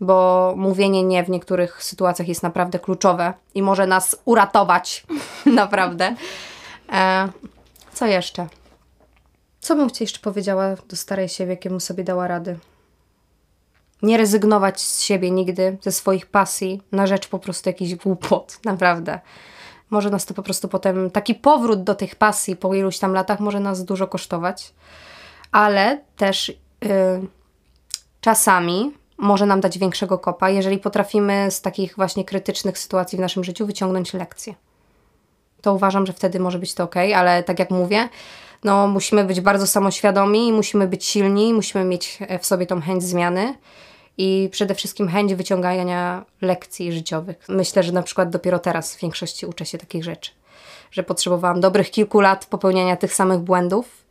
Bo 0.02 0.54
mówienie 0.58 1.04
nie 1.04 1.24
w 1.24 1.30
niektórych 1.30 1.84
sytuacjach 1.84 2.28
jest 2.28 2.44
naprawdę 2.44 2.80
kluczowe 2.80 3.34
i 3.56 3.62
może 3.62 3.88
nas 3.88 4.22
uratować. 4.26 5.06
naprawdę. 5.46 6.16
E, 6.92 7.28
co 7.94 8.06
jeszcze? 8.06 8.48
Co 9.66 9.76
bym 9.76 9.92
Ci 9.92 10.04
jeszcze 10.04 10.20
powiedziała 10.20 10.76
do 10.90 10.96
starej 10.96 11.30
siebie, 11.30 11.52
jakiemu 11.52 11.80
sobie 11.80 12.04
dała 12.04 12.28
rady? 12.28 12.60
Nie 14.02 14.18
rezygnować 14.18 14.82
z 14.82 15.02
siebie 15.02 15.32
nigdy, 15.32 15.78
ze 15.82 15.92
swoich 15.92 16.26
pasji, 16.26 16.82
na 16.92 17.08
rzecz 17.08 17.28
po 17.28 17.40
prostu 17.40 17.70
jakichś 17.70 17.96
głupot, 17.96 18.60
naprawdę. 18.66 19.20
Może 19.90 20.10
nas 20.10 20.26
to 20.26 20.34
po 20.34 20.44
prostu 20.44 20.68
potem, 20.68 21.12
taki 21.12 21.36
powrót 21.36 21.84
do 21.84 21.96
tych 21.96 22.16
pasji 22.16 22.56
po 22.56 22.74
iluś 22.74 23.00
tam 23.00 23.14
latach 23.14 23.40
może 23.40 23.60
nas 23.60 23.86
dużo 23.86 24.08
kosztować, 24.08 24.74
ale 25.52 26.02
też 26.18 26.50
yy, 26.82 26.90
czasami 28.22 28.94
może 29.18 29.46
nam 29.46 29.62
dać 29.62 29.78
większego 29.78 30.20
kopa, 30.20 30.50
jeżeli 30.50 30.78
potrafimy 30.78 31.52
z 31.52 31.62
takich 31.62 31.96
właśnie 31.96 32.26
krytycznych 32.26 32.78
sytuacji 32.78 33.18
w 33.18 33.22
naszym 33.22 33.44
życiu 33.44 33.66
wyciągnąć 33.66 34.14
lekcje. 34.14 34.56
To 35.62 35.74
uważam, 35.74 36.06
że 36.06 36.14
wtedy 36.14 36.40
może 36.40 36.60
być 36.60 36.74
to 36.74 36.84
ok, 36.84 36.96
ale 37.16 37.44
tak 37.44 37.60
jak 37.60 37.72
mówię, 37.72 38.10
no, 38.64 38.88
musimy 38.88 39.24
być 39.24 39.42
bardzo 39.42 39.68
samoświadomi, 39.68 40.54
musimy 40.54 40.88
być 40.88 41.06
silni, 41.06 41.54
musimy 41.54 41.84
mieć 41.84 42.20
w 42.40 42.46
sobie 42.46 42.66
tą 42.66 42.82
chęć 42.82 43.04
zmiany 43.04 43.56
i 44.18 44.50
przede 44.52 44.76
wszystkim 44.76 45.08
chęć 45.08 45.36
wyciągania 45.36 46.26
lekcji 46.42 46.92
życiowych. 46.92 47.46
Myślę, 47.50 47.84
że 47.84 47.92
na 47.92 48.04
przykład 48.04 48.30
dopiero 48.30 48.60
teraz 48.60 48.96
w 48.96 49.02
większości 49.02 49.46
uczę 49.46 49.66
się 49.66 49.78
takich 49.78 50.04
rzeczy, 50.04 50.32
że 50.92 51.04
potrzebowałam 51.04 51.62
dobrych 51.62 51.92
kilku 51.92 52.20
lat 52.20 52.46
popełniania 52.46 52.98
tych 52.98 53.14
samych 53.14 53.40
błędów, 53.40 54.06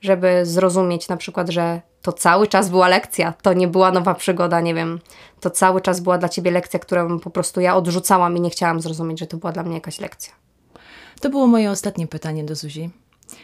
żeby 0.00 0.46
zrozumieć 0.46 1.08
na 1.08 1.16
przykład, 1.16 1.48
że 1.48 1.80
to 2.02 2.12
cały 2.12 2.46
czas 2.46 2.70
była 2.70 2.88
lekcja, 2.88 3.34
to 3.42 3.52
nie 3.52 3.68
była 3.68 3.92
nowa 3.92 4.14
przygoda, 4.14 4.60
nie 4.60 4.74
wiem, 4.74 5.00
to 5.40 5.50
cały 5.50 5.80
czas 5.80 6.00
była 6.00 6.18
dla 6.18 6.28
ciebie 6.28 6.50
lekcja, 6.50 6.80
którą 6.80 7.20
po 7.20 7.30
prostu 7.30 7.60
ja 7.60 7.76
odrzucałam 7.76 8.36
i 8.36 8.40
nie 8.40 8.50
chciałam 8.50 8.80
zrozumieć, 8.80 9.18
że 9.18 9.26
to 9.26 9.36
była 9.36 9.52
dla 9.52 9.62
mnie 9.62 9.74
jakaś 9.74 10.00
lekcja. 10.00 10.32
To 11.20 11.30
było 11.30 11.46
moje 11.46 11.70
ostatnie 11.70 12.06
pytanie 12.06 12.44
do 12.44 12.54
Zuzi. 12.54 12.90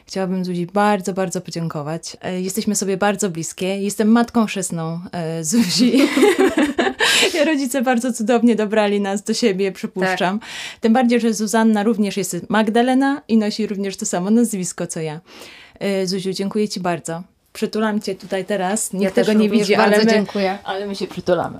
Chciałabym 0.07 0.45
Zuzi 0.45 0.67
bardzo, 0.67 1.13
bardzo 1.13 1.41
podziękować. 1.41 2.17
E, 2.23 2.41
jesteśmy 2.41 2.75
sobie 2.75 2.97
bardzo 2.97 3.31
bliskie. 3.31 3.67
Jestem 3.67 4.09
matką 4.09 4.47
chrzestną 4.47 5.01
e, 5.13 5.45
Zuzi. 5.45 5.99
Rodzice 7.47 7.83
bardzo 7.83 8.13
cudownie 8.13 8.57
dobrali 8.57 9.01
nas 9.01 9.23
do 9.23 9.35
siebie, 9.35 9.73
przypuszczam. 9.73 10.39
Tak. 10.39 10.49
Tym 10.81 10.93
bardziej, 10.93 11.21
że 11.21 11.35
Zuzanna 11.35 11.83
również 11.83 12.17
jest 12.17 12.37
Magdalena 12.49 13.23
i 13.29 13.37
nosi 13.37 13.67
również 13.67 13.97
to 13.97 14.07
samo 14.07 14.31
nazwisko, 14.31 14.87
co 14.87 15.01
ja. 15.01 15.21
E, 15.81 16.07
Zuziu, 16.07 16.33
dziękuję 16.33 16.69
Ci 16.69 16.81
bardzo. 16.81 17.23
Przytulam 17.53 18.01
Cię 18.01 18.15
tutaj 18.15 18.45
teraz. 18.45 18.93
Nikt 18.93 19.05
ja 19.05 19.11
tego 19.11 19.33
nie 19.39 19.51
widzi, 19.51 19.75
ale 19.75 19.99
my, 19.99 20.07
dziękuję. 20.07 20.59
ale 20.65 20.87
my 20.87 20.97
się 20.97 21.07
przytulamy. 21.07 21.59